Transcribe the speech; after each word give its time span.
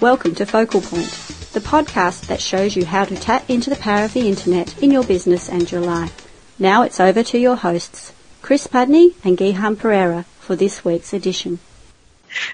Welcome 0.00 0.34
to 0.34 0.44
Focal 0.44 0.82
Point, 0.82 1.08
the 1.54 1.60
podcast 1.60 2.26
that 2.26 2.42
shows 2.42 2.76
you 2.76 2.84
how 2.84 3.06
to 3.06 3.16
tap 3.16 3.48
into 3.48 3.70
the 3.70 3.76
power 3.76 4.04
of 4.04 4.12
the 4.12 4.28
internet 4.28 4.82
in 4.82 4.90
your 4.90 5.02
business 5.02 5.48
and 5.48 5.70
your 5.72 5.80
life. 5.80 6.28
Now 6.58 6.82
it's 6.82 7.00
over 7.00 7.22
to 7.22 7.38
your 7.38 7.56
hosts, 7.56 8.12
Chris 8.42 8.66
Pudney 8.66 9.14
and 9.24 9.38
Gihan 9.38 9.74
Perera, 9.74 10.26
for 10.38 10.54
this 10.54 10.84
week's 10.84 11.14
edition. 11.14 11.60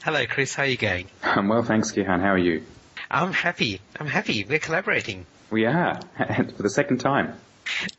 Hello, 0.04 0.24
Chris. 0.26 0.55
How 0.55 0.62
are 0.62 0.66
you 0.66 0.77
going? 0.77 1.09
I'm 1.24 1.48
well, 1.48 1.64
thanks, 1.64 1.91
Gihan. 1.91 2.20
How 2.20 2.32
are 2.32 2.38
you? 2.38 2.62
I'm 3.10 3.32
happy. 3.32 3.80
I'm 3.98 4.06
happy. 4.06 4.45
We're 4.45 4.61
collaborating. 4.61 5.27
We 5.50 5.66
are, 5.66 6.00
for 6.56 6.62
the 6.62 6.70
second 6.70 6.98
time. 6.98 7.34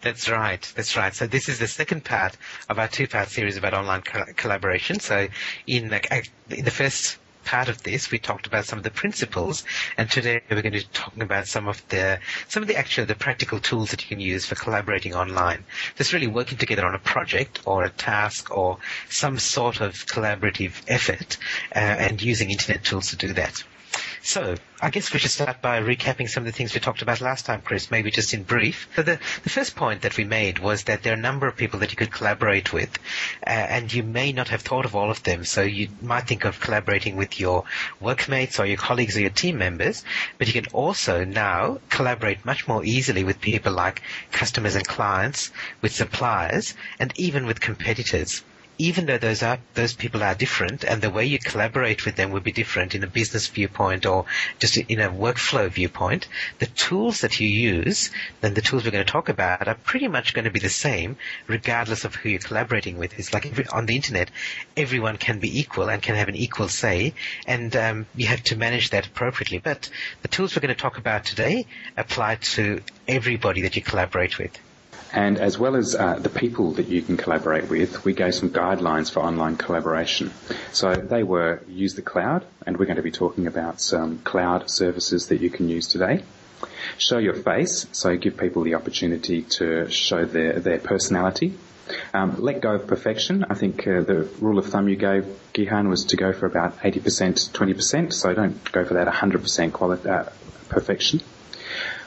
That's 0.02 0.30
right. 0.30 0.71
That's 0.75 0.96
right. 0.96 1.14
So 1.14 1.28
this 1.28 1.50
is 1.50 1.60
the 1.60 1.68
second 1.68 2.05
part 2.05 2.38
of 2.70 2.80
our 2.80 2.88
two-part 2.88 3.28
series 3.28 3.57
about 3.57 3.73
online 3.73 4.04
co- 4.04 4.32
collaboration. 4.38 5.02
So 5.02 5.28
in 5.68 5.89
the, 5.89 6.14
uh, 6.14 6.21
in 6.50 6.64
the 6.64 6.71
first 6.71 7.18
part 7.44 7.70
of 7.70 7.84
this, 7.84 8.12
we 8.12 8.20
talked 8.20 8.47
about 8.47 8.65
some 8.65 8.78
of 8.78 8.83
the 8.83 8.92
principles, 8.92 9.64
and 9.97 10.10
today 10.10 10.42
we're 10.50 10.61
going 10.61 10.74
to 10.74 10.79
be 10.79 10.88
talking 10.93 11.24
about 11.24 11.47
some 11.47 11.68
of 11.68 11.86
the 11.89 12.19
some 12.47 12.64
of 12.64 12.68
the 12.68 12.75
actual 12.75 13.06
the 13.06 13.16
practical 13.16 13.60
tools 13.60 13.92
that 13.92 14.02
you 14.02 14.07
can 14.07 14.19
use 14.19 14.46
for 14.46 14.56
collaborating 14.56 15.14
online. 15.14 15.64
Just 15.96 16.14
really 16.14 16.28
working 16.28 16.57
together 16.57 16.86
on 16.86 16.96
a 16.96 17.00
project 17.00 17.60
or 17.66 17.83
a 17.83 17.89
task 17.89 18.56
or 18.56 18.78
some 19.10 19.38
sort 19.39 19.82
of 19.82 19.93
collaborative 20.06 20.82
effort, 20.88 21.38
uh, 21.75 21.79
and 21.79 22.21
using 22.21 22.50
internet 22.52 22.83
tools 22.83 23.10
to 23.10 23.16
do 23.16 23.33
that. 23.33 23.64
So 24.25 24.56
I 24.82 24.89
guess 24.89 25.11
we 25.14 25.20
should 25.20 25.32
start 25.32 25.61
by 25.61 25.82
recapping 25.82 26.29
some 26.29 26.42
of 26.43 26.46
the 26.46 26.54
things 26.54 26.74
we 26.74 26.79
talked 26.79 27.02
about 27.02 27.20
last 27.21 27.46
time, 27.46 27.61
Chris, 27.61 27.92
maybe 27.92 28.10
just 28.10 28.33
in 28.33 28.43
brief. 28.43 28.88
So 28.96 29.04
the, 29.04 29.19
the 29.43 29.50
first 29.50 29.75
point 29.75 30.02
that 30.02 30.18
we 30.18 30.24
made 30.24 30.60
was 30.60 30.86
that 30.86 31.04
there 31.04 31.14
are 31.14 31.18
a 31.18 31.19
number 31.19 31.46
of 31.46 31.57
people 31.57 31.79
that 31.82 31.92
you 31.92 31.97
could 31.97 32.11
collaborate 32.11 32.72
with, 32.72 32.97
uh, 33.45 33.50
and 33.50 33.94
you 33.94 34.02
may 34.02 34.31
not 34.31 34.47
have 34.47 34.61
thought 34.61 34.86
of 34.86 34.95
all 34.95 35.11
of 35.11 35.22
them. 35.23 35.44
So 35.44 35.61
you 35.61 35.89
might 36.02 36.25
think 36.25 36.45
of 36.45 36.59
collaborating 36.59 37.17
with 37.17 37.39
your 37.39 37.66
workmates 38.00 38.59
or 38.59 38.66
your 38.66 38.78
colleagues 38.78 39.17
or 39.17 39.22
your 39.22 39.30
team 39.30 39.58
members, 39.58 40.03
but 40.38 40.47
you 40.47 40.53
can 40.53 40.71
also 40.73 41.25
now 41.25 41.80
collaborate 41.89 42.45
much 42.45 42.67
more 42.67 42.83
easily 42.86 43.23
with 43.23 43.41
people 43.41 43.73
like 43.73 44.02
customers 44.31 44.75
and 44.75 44.88
clients, 44.88 45.52
with 45.81 45.94
suppliers, 45.94 46.73
and 46.97 47.11
even 47.17 47.45
with 47.45 47.59
competitors 47.59 48.41
even 48.77 49.05
though 49.05 49.17
those 49.17 49.43
are 49.43 49.59
those 49.75 49.93
people 49.93 50.23
are 50.23 50.33
different 50.33 50.83
and 50.83 51.02
the 51.02 51.09
way 51.09 51.25
you 51.25 51.38
collaborate 51.38 52.05
with 52.05 52.16
them 52.16 52.31
will 52.31 52.39
be 52.41 52.52
different 52.52 52.95
in 52.95 53.03
a 53.03 53.07
business 53.07 53.47
viewpoint 53.47 54.05
or 54.05 54.25
just 54.59 54.77
in 54.77 54.99
a 54.99 55.09
workflow 55.09 55.69
viewpoint, 55.69 56.27
the 56.59 56.65
tools 56.65 57.21
that 57.21 57.39
you 57.39 57.47
use, 57.47 58.09
then 58.41 58.53
the 58.53 58.61
tools 58.61 58.83
we're 58.83 58.91
going 58.91 59.05
to 59.05 59.11
talk 59.11 59.30
about 59.30 59.67
are 59.67 59.75
pretty 59.75 60.07
much 60.07 60.33
going 60.33 60.45
to 60.45 60.52
be 60.52 60.59
the 60.59 60.69
same 60.69 61.17
regardless 61.47 62.03
of 62.03 62.15
who 62.15 62.30
you're 62.30 62.39
collaborating 62.39 62.97
with. 62.97 63.17
It's 63.19 63.33
like 63.33 63.45
every, 63.45 63.67
on 63.67 63.85
the 63.85 63.95
internet, 63.95 64.31
everyone 64.75 65.17
can 65.17 65.39
be 65.39 65.59
equal 65.59 65.89
and 65.89 66.02
can 66.02 66.15
have 66.15 66.27
an 66.27 66.35
equal 66.35 66.67
say 66.67 67.13
and 67.45 67.75
um, 67.75 68.05
you 68.15 68.27
have 68.27 68.43
to 68.43 68.55
manage 68.55 68.89
that 68.89 69.05
appropriately. 69.08 69.59
But 69.59 69.89
the 70.21 70.27
tools 70.27 70.55
we're 70.55 70.61
going 70.61 70.75
to 70.75 70.81
talk 70.81 70.97
about 70.97 71.25
today 71.25 71.67
apply 71.95 72.35
to 72.35 72.81
everybody 73.08 73.61
that 73.61 73.75
you 73.75 73.81
collaborate 73.81 74.37
with. 74.39 74.58
And 75.14 75.38
as 75.38 75.59
well 75.59 75.75
as 75.75 75.94
uh, 75.94 76.16
the 76.16 76.30
people 76.30 76.72
that 76.73 76.88
you 76.88 77.03
can 77.03 77.17
collaborate 77.17 77.69
with, 77.69 78.03
we 78.03 78.14
gave 78.14 78.33
some 78.33 78.50
guidelines 78.50 79.11
for 79.11 79.20
online 79.20 79.58
collaboration. 79.58 80.33
So 80.72 80.95
they 80.95 81.22
were 81.22 81.61
use 81.67 81.94
the 81.94 82.02
cloud, 82.02 82.44
and 82.66 82.78
we're 82.78 82.86
going 82.86 82.97
to 82.97 83.03
be 83.03 83.11
talking 83.11 83.45
about 83.45 83.80
some 83.80 84.17
cloud 84.20 84.72
services 84.72 85.28
that 85.28 85.39
you 85.39 85.52
can 85.52 85.70
use 85.70 85.88
today. 85.88 86.23
Show 86.97 87.20
your 87.20 87.36
face, 87.36 87.86
so 87.92 88.17
give 88.17 88.38
people 88.38 88.64
the 88.64 88.73
opportunity 88.73 89.44
to 89.59 89.88
show 89.92 90.25
their, 90.25 90.59
their 90.59 90.80
personality. 90.80 91.53
Um, 92.14 92.42
let 92.42 92.61
go 92.61 92.73
of 92.75 92.88
perfection. 92.88 93.45
I 93.48 93.53
think 93.53 93.86
uh, 93.86 94.02
the 94.02 94.27
rule 94.39 94.58
of 94.58 94.66
thumb 94.66 94.89
you 94.89 94.95
gave, 94.95 95.25
Gihan, 95.53 95.89
was 95.89 96.05
to 96.05 96.17
go 96.17 96.33
for 96.33 96.48
about 96.48 96.80
80%, 96.80 97.52
20%, 97.52 98.14
so 98.14 98.33
don't 98.33 98.72
go 98.72 98.83
for 98.83 98.95
that 98.95 99.08
100% 99.08 99.73
quality, 99.73 100.09
uh, 100.09 100.23
perfection 100.70 101.22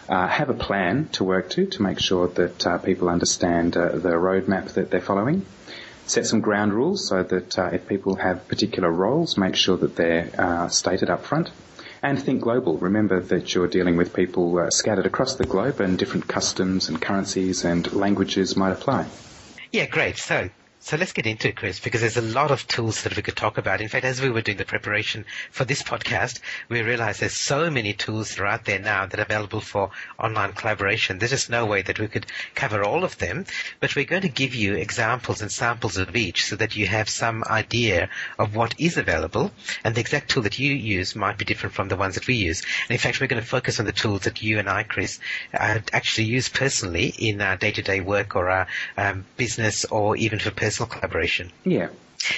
uh, 0.09 0.29
have 0.29 0.51
a 0.51 0.55
plan 0.55 1.09
to 1.13 1.25
work 1.25 1.51
to 1.51 1.67
to 1.67 1.83
make 1.83 1.99
sure 1.99 2.29
that 2.29 2.67
uh, 2.67 2.79
people 2.79 3.09
understand 3.09 3.77
uh, 3.77 3.91
the 3.91 4.11
roadmap 4.11 4.73
that 4.75 4.91
they're 4.91 5.01
following. 5.01 5.45
Set 6.07 6.27
some 6.27 6.41
ground 6.41 6.73
rules 6.73 7.09
so 7.09 7.23
that 7.23 7.59
uh, 7.59 7.71
if 7.73 7.89
people 7.89 8.15
have 8.17 8.47
particular 8.47 8.91
roles, 8.91 9.37
make 9.37 9.57
sure 9.57 9.77
that 9.77 9.97
they're 9.97 10.31
uh, 10.39 10.69
stated 10.69 11.11
up 11.11 11.25
front. 11.25 11.51
And 12.03 12.23
think 12.23 12.43
global. 12.43 12.77
Remember 12.79 13.21
that 13.21 13.55
you're 13.55 13.67
dealing 13.67 13.97
with 13.97 14.15
people 14.15 14.71
scattered 14.71 15.07
across 15.07 15.35
the 15.35 15.47
globe 15.47 15.81
and 15.81 15.99
different 15.99 16.29
customs 16.29 16.89
and 16.89 17.03
currencies 17.03 17.65
and 17.65 17.91
languages 17.93 18.57
might 18.57 18.71
apply. 18.71 19.07
Yeah, 19.73 19.87
great. 19.87 20.17
So 20.19 20.51
so 20.87 20.97
let's 20.97 21.13
get 21.13 21.27
into 21.27 21.49
it, 21.49 21.57
Chris, 21.57 21.81
because 21.81 22.01
there's 22.01 22.17
a 22.17 22.23
lot 22.23 22.53
of 22.53 22.65
tools 22.69 23.03
that 23.03 23.17
we 23.17 23.23
could 23.23 23.35
talk 23.35 23.59
about. 23.59 23.81
In 23.81 23.89
fact, 23.89 24.05
as 24.05 24.23
we 24.23 24.31
were 24.31 24.41
doing 24.41 24.57
the 24.57 24.65
preparation 24.65 25.25
for 25.51 25.65
this 25.65 25.83
podcast, 25.83 26.39
we 26.69 26.81
realized 26.81 27.19
there's 27.19 27.37
so 27.37 27.69
many 27.73 27.93
tools 27.93 28.29
that 28.31 28.39
are 28.39 28.47
out 28.47 28.67
there 28.67 28.79
now 28.79 29.05
that 29.05 29.19
are 29.19 29.25
available 29.25 29.61
for 29.61 29.91
online 30.17 30.53
collaboration. 30.53 31.19
There's 31.19 31.33
just 31.33 31.51
no 31.51 31.67
way 31.67 31.83
that 31.83 31.99
we 31.99 32.07
could 32.07 32.27
cover 32.55 32.85
all 32.85 33.03
of 33.03 33.19
them, 33.19 33.47
but 33.81 33.97
we're 33.97 34.05
going 34.05 34.23
to 34.23 34.29
give 34.29 34.55
you 34.55 34.75
examples 34.75 35.43
and 35.43 35.51
samples 35.51 35.97
of 35.97 36.15
each 36.15 36.47
so 36.47 36.55
that 36.55 36.77
you 36.77 36.87
have 36.87 37.09
some 37.09 37.43
idea 37.51 38.09
of 38.39 38.55
what 38.55 38.77
is 38.79 38.97
available 38.97 39.51
and 39.83 39.97
the 39.97 40.01
exact 40.01 40.31
tool 40.31 40.45
that 40.45 40.61
you 40.61 40.73
use 40.73 41.17
might 41.17 41.37
be 41.37 41.45
different 41.45 41.75
from 41.75 41.89
the 41.89 41.97
ones 41.97 42.15
that 42.15 42.29
we 42.29 42.35
use. 42.35 42.63
And 42.89 42.93
in 42.93 42.99
fact, 42.99 43.21
we're 43.21 43.27
going 43.27 43.43
to 43.43 43.49
focus 43.49 43.81
on 43.81 43.87
the 43.87 43.93
tools 43.93 44.21
that 44.21 44.41
you 44.41 44.61
and 44.61 44.69
I, 44.69 44.85
Chris, 44.85 45.19
uh, 45.53 45.81
actually 45.93 46.29
use 46.29 46.49
personally 46.49 47.13
in 47.19 47.41
our 47.41 47.57
day-to-day 47.57 48.03
work 48.03 48.37
or 48.37 48.51
our 48.51 48.69
um, 48.97 49.25
business 49.37 49.85
or 49.85 50.17
even 50.17 50.39
for 50.39 50.53
personal 50.53 50.76
personal 50.77 50.89
collaboration. 51.01 51.51
Yeah. 51.65 51.89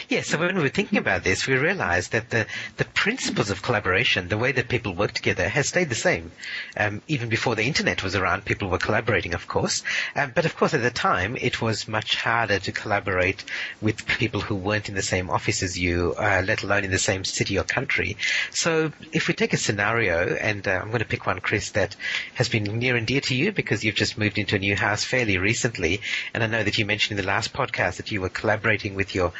Yeah, 0.08 0.22
so 0.22 0.38
when 0.38 0.56
we 0.56 0.62
were 0.62 0.68
thinking 0.68 0.98
about 0.98 1.24
this, 1.24 1.46
we 1.46 1.54
realized 1.56 2.12
that 2.12 2.30
the, 2.30 2.46
the 2.76 2.84
principles 2.84 3.50
of 3.50 3.62
collaboration, 3.62 4.28
the 4.28 4.38
way 4.38 4.52
that 4.52 4.68
people 4.68 4.94
work 4.94 5.12
together, 5.12 5.48
has 5.48 5.68
stayed 5.68 5.88
the 5.88 5.94
same. 5.94 6.32
Um, 6.76 7.02
even 7.08 7.28
before 7.28 7.54
the 7.54 7.64
internet 7.64 8.02
was 8.02 8.16
around, 8.16 8.44
people 8.44 8.68
were 8.68 8.78
collaborating, 8.78 9.34
of 9.34 9.46
course. 9.46 9.82
Um, 10.16 10.32
but 10.34 10.44
of 10.44 10.56
course, 10.56 10.74
at 10.74 10.82
the 10.82 10.90
time, 10.90 11.36
it 11.40 11.60
was 11.60 11.88
much 11.88 12.16
harder 12.16 12.58
to 12.58 12.72
collaborate 12.72 13.44
with 13.80 14.06
people 14.06 14.40
who 14.40 14.54
weren't 14.54 14.88
in 14.88 14.94
the 14.94 15.02
same 15.02 15.30
office 15.30 15.62
as 15.62 15.78
you, 15.78 16.14
uh, 16.18 16.42
let 16.44 16.62
alone 16.62 16.84
in 16.84 16.90
the 16.90 16.98
same 16.98 17.24
city 17.24 17.58
or 17.58 17.64
country. 17.64 18.16
So 18.50 18.92
if 19.12 19.28
we 19.28 19.34
take 19.34 19.52
a 19.52 19.56
scenario, 19.56 20.34
and 20.34 20.66
uh, 20.66 20.72
I'm 20.82 20.88
going 20.88 21.00
to 21.00 21.04
pick 21.04 21.26
one, 21.26 21.40
Chris, 21.40 21.70
that 21.70 21.96
has 22.34 22.48
been 22.48 22.64
near 22.64 22.96
and 22.96 23.06
dear 23.06 23.20
to 23.22 23.34
you 23.34 23.52
because 23.52 23.84
you've 23.84 23.94
just 23.94 24.18
moved 24.18 24.38
into 24.38 24.56
a 24.56 24.58
new 24.58 24.76
house 24.76 25.04
fairly 25.04 25.38
recently, 25.38 26.00
and 26.34 26.42
I 26.42 26.46
know 26.46 26.62
that 26.62 26.78
you 26.78 26.86
mentioned 26.86 27.18
in 27.18 27.24
the 27.24 27.30
last 27.30 27.52
podcast 27.52 27.96
that 27.96 28.10
you 28.10 28.20
were 28.20 28.28
collaborating 28.28 28.94
with 28.94 29.14
your 29.14 29.32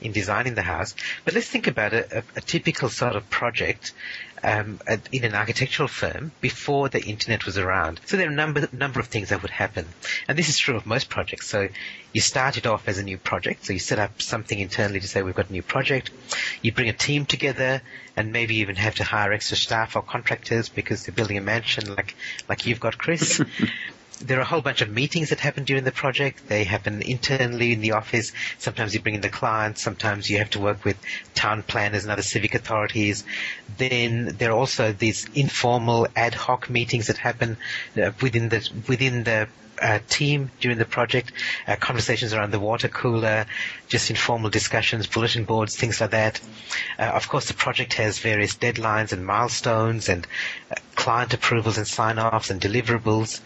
in 0.00 0.12
designing 0.12 0.54
the 0.54 0.62
house. 0.62 0.94
But 1.24 1.34
let's 1.34 1.48
think 1.48 1.66
about 1.66 1.92
a, 1.92 2.18
a, 2.18 2.22
a 2.36 2.40
typical 2.40 2.88
sort 2.88 3.16
of 3.16 3.28
project 3.30 3.92
um, 4.42 4.80
in 5.12 5.24
an 5.24 5.34
architectural 5.34 5.88
firm 5.88 6.32
before 6.40 6.88
the 6.88 7.00
internet 7.00 7.46
was 7.46 7.58
around. 7.58 8.00
So 8.06 8.16
there 8.16 8.26
are 8.26 8.32
a 8.32 8.34
number, 8.34 8.68
number 8.72 8.98
of 8.98 9.06
things 9.06 9.28
that 9.28 9.42
would 9.42 9.50
happen. 9.50 9.86
And 10.26 10.36
this 10.36 10.48
is 10.48 10.58
true 10.58 10.76
of 10.76 10.84
most 10.84 11.08
projects. 11.08 11.48
So 11.48 11.68
you 12.12 12.20
start 12.20 12.56
it 12.56 12.66
off 12.66 12.88
as 12.88 12.98
a 12.98 13.04
new 13.04 13.18
project. 13.18 13.64
So 13.64 13.72
you 13.72 13.78
set 13.78 13.98
up 13.98 14.20
something 14.20 14.58
internally 14.58 15.00
to 15.00 15.08
say 15.08 15.22
we've 15.22 15.34
got 15.34 15.50
a 15.50 15.52
new 15.52 15.62
project. 15.62 16.10
You 16.60 16.72
bring 16.72 16.88
a 16.88 16.92
team 16.92 17.24
together 17.24 17.82
and 18.16 18.32
maybe 18.32 18.56
even 18.56 18.76
have 18.76 18.96
to 18.96 19.04
hire 19.04 19.32
extra 19.32 19.56
staff 19.56 19.94
or 19.94 20.02
contractors 20.02 20.68
because 20.68 21.06
they're 21.06 21.14
building 21.14 21.38
a 21.38 21.42
mansion 21.42 21.94
like, 21.94 22.14
like 22.48 22.66
you've 22.66 22.80
got, 22.80 22.98
Chris. 22.98 23.40
there 24.22 24.38
are 24.38 24.42
a 24.42 24.44
whole 24.44 24.60
bunch 24.60 24.80
of 24.80 24.90
meetings 24.90 25.30
that 25.30 25.40
happen 25.40 25.64
during 25.64 25.84
the 25.84 25.92
project. 25.92 26.48
They 26.48 26.64
happen 26.64 27.02
internally 27.02 27.72
in 27.72 27.80
the 27.80 27.92
office. 27.92 28.32
Sometimes 28.58 28.94
you 28.94 29.00
bring 29.00 29.14
in 29.14 29.20
the 29.20 29.28
clients. 29.28 29.82
Sometimes 29.82 30.30
you 30.30 30.38
have 30.38 30.50
to 30.50 30.60
work 30.60 30.84
with 30.84 30.96
town 31.34 31.62
planners 31.62 32.04
and 32.04 32.12
other 32.12 32.22
civic 32.22 32.54
authorities. 32.54 33.24
Then 33.78 34.36
there 34.38 34.50
are 34.50 34.56
also 34.56 34.92
these 34.92 35.28
informal 35.34 36.06
ad 36.16 36.34
hoc 36.34 36.70
meetings 36.70 37.08
that 37.08 37.18
happen 37.18 37.56
uh, 38.00 38.12
within 38.20 38.48
the 38.48 38.68
within 38.88 39.24
the 39.24 39.48
uh, 39.82 39.98
team 40.08 40.50
during 40.60 40.78
the 40.78 40.84
project, 40.84 41.32
uh, 41.66 41.76
conversations 41.76 42.32
around 42.32 42.52
the 42.52 42.60
water 42.60 42.88
cooler, 42.88 43.46
just 43.88 44.10
informal 44.10 44.48
discussions, 44.50 45.06
bulletin 45.06 45.44
boards, 45.44 45.76
things 45.76 46.00
like 46.00 46.10
that. 46.10 46.40
Uh, 46.98 47.02
of 47.02 47.28
course, 47.28 47.46
the 47.48 47.54
project 47.54 47.94
has 47.94 48.18
various 48.18 48.54
deadlines 48.54 49.12
and 49.12 49.26
milestones 49.26 50.08
and 50.08 50.26
uh, 50.70 50.74
client 50.94 51.34
approvals 51.34 51.78
and 51.78 51.86
sign-offs 51.86 52.50
and 52.50 52.60
deliverables. 52.60 53.40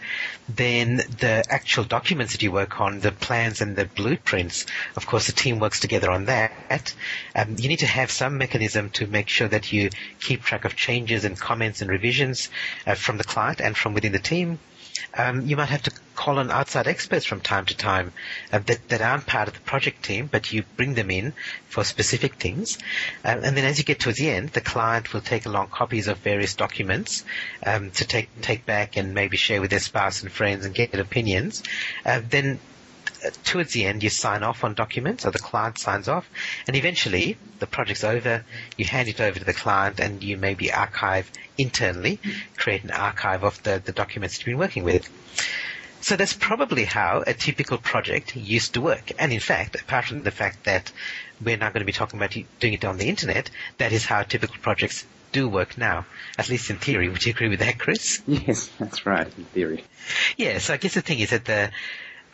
Then 0.67 0.97
the 0.97 1.45
actual 1.49 1.85
documents 1.85 2.33
that 2.33 2.43
you 2.43 2.51
work 2.51 2.81
on, 2.81 2.99
the 2.99 3.13
plans 3.13 3.61
and 3.61 3.77
the 3.77 3.85
blueprints, 3.85 4.65
of 4.97 5.07
course, 5.07 5.27
the 5.27 5.31
team 5.31 5.59
works 5.59 5.79
together 5.79 6.11
on 6.11 6.25
that. 6.25 6.93
Um, 7.33 7.55
you 7.57 7.69
need 7.69 7.79
to 7.79 7.85
have 7.85 8.11
some 8.11 8.37
mechanism 8.37 8.89
to 8.89 9.07
make 9.07 9.29
sure 9.29 9.47
that 9.47 9.71
you 9.71 9.91
keep 10.19 10.43
track 10.43 10.65
of 10.65 10.75
changes 10.75 11.23
and 11.23 11.39
comments 11.39 11.81
and 11.81 11.89
revisions 11.89 12.49
uh, 12.85 12.95
from 12.95 13.17
the 13.17 13.23
client 13.23 13.61
and 13.61 13.77
from 13.77 13.93
within 13.93 14.11
the 14.11 14.19
team. 14.19 14.59
Um, 15.17 15.45
you 15.45 15.55
might 15.55 15.69
have 15.69 15.83
to 15.83 15.91
call 16.15 16.39
on 16.39 16.51
outside 16.51 16.87
experts 16.87 17.25
from 17.25 17.39
time 17.41 17.65
to 17.65 17.77
time 17.77 18.11
uh, 18.51 18.59
that, 18.59 18.89
that 18.89 19.01
aren't 19.01 19.25
part 19.27 19.47
of 19.47 19.53
the 19.53 19.59
project 19.61 20.03
team, 20.03 20.27
but 20.31 20.51
you 20.51 20.63
bring 20.75 20.95
them 20.95 21.11
in 21.11 21.33
for 21.69 21.83
specific 21.83 22.35
things. 22.35 22.77
Uh, 23.23 23.39
and 23.43 23.55
then 23.55 23.65
as 23.65 23.77
you 23.77 23.83
get 23.85 23.99
towards 23.99 24.17
the 24.17 24.29
end, 24.29 24.49
the 24.49 24.61
client 24.61 25.13
will 25.13 25.21
take 25.21 25.45
along 25.45 25.67
copies 25.67 26.07
of 26.07 26.17
various 26.17 26.55
documents 26.55 27.23
um, 27.65 27.91
to 27.91 28.05
take 28.05 28.29
take 28.41 28.65
back 28.65 28.97
and 28.97 29.13
maybe 29.13 29.37
share 29.37 29.61
with 29.61 29.69
their 29.69 29.79
spouse 29.79 30.23
and 30.23 30.31
friends 30.31 30.65
and 30.65 30.73
get 30.73 30.93
opinions. 30.95 31.63
Uh, 32.05 32.21
then 32.29 32.59
Uh, 33.25 33.29
towards 33.43 33.73
the 33.73 33.85
end, 33.85 34.03
you 34.03 34.09
sign 34.09 34.43
off 34.43 34.63
on 34.63 34.73
documents, 34.73 35.25
or 35.25 35.31
the 35.31 35.39
client 35.39 35.77
signs 35.77 36.07
off, 36.07 36.29
and 36.67 36.75
eventually 36.75 37.37
the 37.59 37.67
project's 37.67 38.03
over. 38.03 38.43
You 38.77 38.85
hand 38.85 39.07
it 39.07 39.19
over 39.19 39.39
to 39.39 39.45
the 39.45 39.53
client, 39.53 39.99
and 39.99 40.23
you 40.23 40.37
maybe 40.37 40.71
archive 40.71 41.31
internally, 41.57 42.19
create 42.55 42.83
an 42.83 42.91
archive 42.91 43.43
of 43.43 43.61
the, 43.63 43.81
the 43.83 43.91
documents 43.91 44.37
you've 44.37 44.45
been 44.45 44.57
working 44.57 44.83
with. 44.83 45.09
So 46.01 46.15
that's 46.15 46.33
probably 46.33 46.85
how 46.85 47.23
a 47.25 47.33
typical 47.33 47.77
project 47.79 48.35
used 48.35 48.75
to 48.75 48.81
work. 48.81 49.11
And 49.19 49.33
in 49.33 49.39
fact, 49.39 49.75
apart 49.81 50.05
from 50.05 50.23
the 50.23 50.31
fact 50.31 50.65
that 50.65 50.91
we're 51.43 51.57
now 51.57 51.69
going 51.69 51.81
to 51.81 51.85
be 51.85 51.91
talking 51.91 52.19
about 52.19 52.35
doing 52.59 52.73
it 52.73 52.85
on 52.85 52.97
the 52.97 53.09
internet, 53.09 53.49
that 53.77 53.91
is 53.91 54.05
how 54.05 54.23
typical 54.23 54.57
projects 54.61 55.05
do 55.31 55.49
work 55.49 55.77
now, 55.77 56.05
at 56.37 56.49
least 56.49 56.69
in 56.69 56.77
theory. 56.77 57.09
Would 57.09 57.25
you 57.25 57.31
agree 57.31 57.49
with 57.49 57.59
that, 57.59 57.79
Chris? 57.79 58.21
Yes, 58.27 58.69
that's 58.79 59.05
right, 59.05 59.27
in 59.37 59.45
theory. 59.45 59.83
Yeah, 60.37 60.59
so 60.59 60.73
I 60.73 60.77
guess 60.77 60.93
the 60.93 61.01
thing 61.01 61.19
is 61.19 61.31
that 61.31 61.45
the 61.45 61.71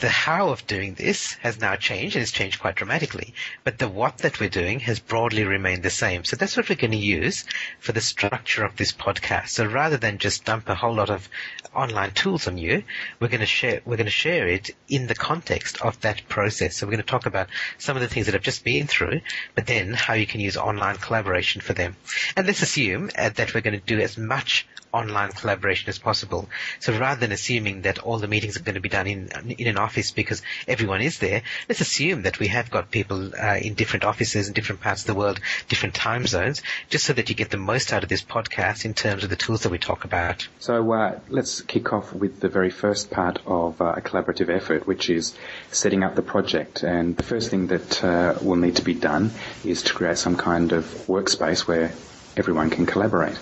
the 0.04 0.10
how 0.10 0.50
of 0.50 0.68
doing 0.68 0.96
this 0.96 1.32
has 1.36 1.62
now 1.62 1.78
changed 1.78 2.18
and 2.18 2.24
it's 2.24 2.34
changed 2.34 2.60
quite 2.60 2.76
dramatically. 2.76 3.34
But 3.64 3.78
the 3.78 3.88
what 3.88 4.18
that 4.18 4.38
we're 4.38 4.50
doing 4.50 4.82
has 4.82 5.00
broadly 5.00 5.46
remained 5.46 5.82
the 5.82 5.90
same. 5.90 6.26
So 6.26 6.36
that's 6.36 6.58
what 6.58 6.68
we're 6.68 6.76
going 6.76 6.92
to 6.92 6.98
use 6.98 7.46
for 7.80 7.94
the 7.94 8.02
structure 8.02 8.66
of 8.66 8.76
this 8.76 8.92
podcast. 8.92 9.48
So 9.48 9.66
rather 9.66 9.96
than 9.96 10.18
just 10.18 10.44
dump 10.44 10.68
a 10.68 10.76
whole 10.76 10.94
lot 10.94 11.10
of 11.10 11.30
online 11.74 12.12
tools 12.12 12.50
on 12.50 12.58
you, 12.58 12.84
we're 13.22 13.30
going 13.30 13.40
to 13.40 13.46
share, 13.46 13.80
we're 13.86 13.96
going 13.96 14.08
to 14.08 14.12
share 14.12 14.46
it 14.46 14.72
in 14.90 15.08
the 15.08 15.16
context 15.16 15.82
of 15.82 15.98
that 16.02 16.28
process. 16.28 16.76
So 16.76 16.86
we're 16.86 16.98
going 16.98 17.04
to 17.04 17.10
talk 17.10 17.26
about 17.26 17.48
some 17.78 17.96
of 17.96 18.02
the 18.02 18.10
things 18.10 18.26
that 18.26 18.36
I've 18.36 18.42
just 18.42 18.66
been 18.66 18.88
through, 18.88 19.22
but 19.56 19.68
then 19.68 19.94
how 19.94 20.16
you 20.16 20.28
can 20.28 20.42
use 20.42 20.58
online 20.58 20.98
collaboration 20.98 21.62
for 21.62 21.72
them. 21.72 21.96
And 22.36 22.46
let's 22.46 22.62
assume 22.62 23.10
uh, 23.18 23.30
that 23.30 23.54
we're 23.54 23.62
going 23.62 23.80
to 23.80 23.86
do 23.86 24.02
as 24.02 24.18
much 24.18 24.68
online 24.94 25.32
collaboration 25.32 25.90
as 25.90 25.98
possible. 25.98 26.48
So 26.80 26.98
rather 26.98 27.20
than 27.20 27.32
assuming 27.32 27.82
that 27.82 28.00
all 28.00 28.20
the 28.20 28.28
meetings 28.28 28.58
are 28.58 28.64
going 28.64 28.76
to 28.76 28.82
be 28.82 28.90
done 28.90 29.08
in 29.08 29.30
in 29.58 29.68
an 29.68 29.78
office 29.78 30.12
because 30.12 30.42
everyone 30.68 31.02
is 31.02 31.20
there, 31.20 31.42
let's 31.68 31.82
assume 31.82 32.22
that 32.24 32.40
we 32.40 32.48
have 32.48 32.70
got 32.70 32.92
people 32.92 33.32
uh, 33.36 33.58
in 33.58 33.74
different 33.74 34.06
offices 34.06 34.48
in 34.48 34.54
different 34.54 34.82
parts 34.82 35.02
of 35.02 35.08
the 35.08 35.16
world, 35.16 35.40
different 35.68 35.96
time 35.96 36.28
zones, 36.28 36.62
just 36.90 37.06
so 37.06 37.14
that 37.14 37.30
you 37.30 37.36
get 37.36 37.50
the 37.50 37.58
most 37.58 37.92
out 37.92 38.04
of 38.04 38.10
this 38.10 38.22
podcast 38.22 38.86
in 38.86 38.94
terms 38.94 39.24
of 39.24 39.30
the 39.30 39.36
tools 39.36 39.64
that 39.64 39.70
we 39.70 39.80
talk 39.80 40.06
about. 40.06 40.48
So 40.60 40.92
uh, 40.94 41.20
let's 41.30 41.62
kick 41.62 41.92
off 41.92 42.14
with 42.14 42.40
the 42.40 42.50
very 42.50 42.70
first 42.70 43.10
part 43.10 43.40
of 43.46 43.82
uh, 43.82 43.96
a 43.98 44.02
collaborative 44.02 44.50
effort, 44.50 44.86
which 44.86 45.10
is 45.10 45.36
setting 45.72 46.04
up 46.04 46.16
the 46.16 46.22
project. 46.22 46.84
And 46.84 47.18
the 47.18 47.24
first 47.24 47.50
thing 47.50 47.68
that 47.68 48.04
uh, 48.04 48.36
will 48.42 48.58
need 48.58 48.76
to 48.76 48.84
be 48.84 48.94
done 48.94 49.32
is 49.66 49.84
to 49.84 49.94
create 49.94 50.18
some 50.18 50.38
kind 50.38 50.72
of 50.72 50.86
workspace 51.08 51.68
where 51.68 51.92
everyone 52.38 52.70
can 52.70 52.86
collaborate. 52.86 53.38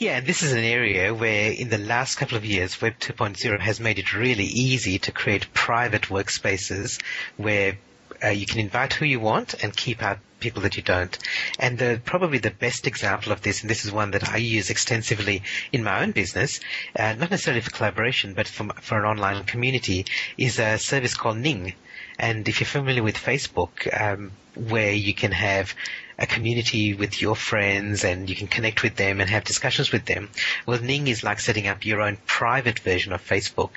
Yeah, 0.00 0.16
and 0.16 0.26
this 0.26 0.42
is 0.42 0.54
an 0.54 0.64
area 0.64 1.12
where 1.12 1.52
in 1.52 1.68
the 1.68 1.76
last 1.76 2.14
couple 2.14 2.38
of 2.38 2.44
years, 2.46 2.80
Web 2.80 2.94
2.0 3.00 3.60
has 3.60 3.80
made 3.80 3.98
it 3.98 4.14
really 4.14 4.46
easy 4.46 4.98
to 5.00 5.12
create 5.12 5.52
private 5.52 6.04
workspaces 6.04 6.98
where 7.36 7.76
uh, 8.24 8.28
you 8.28 8.46
can 8.46 8.60
invite 8.60 8.94
who 8.94 9.04
you 9.04 9.20
want 9.20 9.62
and 9.62 9.76
keep 9.76 10.02
out 10.02 10.18
people 10.38 10.62
that 10.62 10.78
you 10.78 10.82
don't. 10.82 11.18
And 11.58 11.76
the, 11.76 12.00
probably 12.02 12.38
the 12.38 12.50
best 12.50 12.86
example 12.86 13.30
of 13.30 13.42
this, 13.42 13.60
and 13.60 13.68
this 13.68 13.84
is 13.84 13.92
one 13.92 14.12
that 14.12 14.26
I 14.26 14.38
use 14.38 14.70
extensively 14.70 15.42
in 15.70 15.84
my 15.84 16.00
own 16.00 16.12
business, 16.12 16.60
uh, 16.98 17.12
not 17.18 17.30
necessarily 17.30 17.60
for 17.60 17.70
collaboration, 17.70 18.32
but 18.32 18.48
for, 18.48 18.68
for 18.80 18.98
an 19.00 19.04
online 19.04 19.44
community, 19.44 20.06
is 20.38 20.58
a 20.58 20.78
service 20.78 21.12
called 21.12 21.36
Ning. 21.36 21.74
And 22.20 22.46
if 22.46 22.60
you're 22.60 22.66
familiar 22.66 23.02
with 23.02 23.16
Facebook, 23.16 23.88
um, 23.98 24.32
where 24.54 24.92
you 24.92 25.14
can 25.14 25.32
have 25.32 25.74
a 26.18 26.26
community 26.26 26.92
with 26.92 27.22
your 27.22 27.34
friends 27.34 28.04
and 28.04 28.28
you 28.28 28.36
can 28.36 28.46
connect 28.46 28.82
with 28.82 28.94
them 28.96 29.22
and 29.22 29.30
have 29.30 29.42
discussions 29.42 29.90
with 29.90 30.04
them. 30.04 30.28
Well, 30.66 30.78
Ning 30.82 31.08
is 31.08 31.24
like 31.24 31.40
setting 31.40 31.66
up 31.66 31.86
your 31.86 32.02
own 32.02 32.18
private 32.26 32.80
version 32.80 33.14
of 33.14 33.26
Facebook 33.26 33.70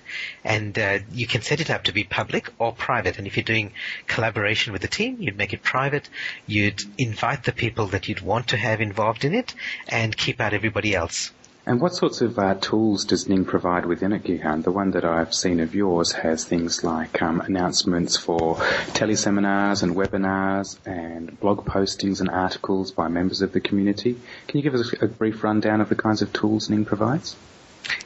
and 0.44 0.78
uh, 0.78 1.00
you 1.14 1.26
can 1.26 1.42
set 1.42 1.62
it 1.62 1.70
up 1.70 1.86
to 1.86 1.94
be 1.94 2.04
public 2.04 2.50
or 2.60 2.74
private. 2.74 3.18
And 3.18 3.28
if 3.28 3.38
you're 3.38 3.46
doing 3.46 3.72
collaboration 4.08 4.74
with 4.74 4.82
the 4.82 4.90
team, 4.90 5.22
you'd 5.22 5.38
make 5.38 5.54
it 5.54 5.64
private. 5.64 6.10
You'd 6.46 6.84
invite 6.98 7.44
the 7.46 7.54
people 7.54 7.88
that 7.88 8.10
you'd 8.10 8.20
want 8.20 8.50
to 8.50 8.58
have 8.58 8.82
involved 8.82 9.24
in 9.24 9.34
it 9.34 9.56
and 9.88 10.18
keep 10.18 10.42
out 10.42 10.54
everybody 10.54 10.94
else. 10.94 11.32
And 11.66 11.80
what 11.80 11.96
sorts 11.96 12.20
of 12.20 12.38
uh, 12.38 12.56
tools 12.56 13.06
does 13.06 13.30
Ning 13.30 13.46
provide 13.46 13.86
within 13.86 14.12
it, 14.12 14.26
Gihan? 14.26 14.64
The 14.64 14.72
one 14.72 14.92
that 14.92 15.06
I've 15.06 15.34
seen 15.34 15.62
of 15.62 15.74
yours 15.74 16.12
has 16.12 16.44
things 16.44 16.84
like 16.84 17.22
um, 17.22 17.40
announcements 17.40 18.18
for 18.18 18.58
teleseminars 18.92 19.82
and 19.82 19.96
webinars 19.96 20.78
and 20.86 21.40
blog 21.40 21.66
postings 21.66 22.20
and 22.20 22.30
articles 22.30 22.92
by 22.92 23.08
members 23.08 23.42
of 23.42 23.54
the 23.54 23.62
community. 23.62 24.20
Can 24.48 24.58
you 24.58 24.64
give 24.64 24.74
us 24.74 24.94
a 25.02 25.08
brief 25.08 25.42
rundown 25.42 25.80
of 25.80 25.88
the 25.88 25.96
kinds 25.96 26.22
of 26.22 26.34
tools 26.34 26.70
Ning 26.70 26.84
provides? 26.84 27.38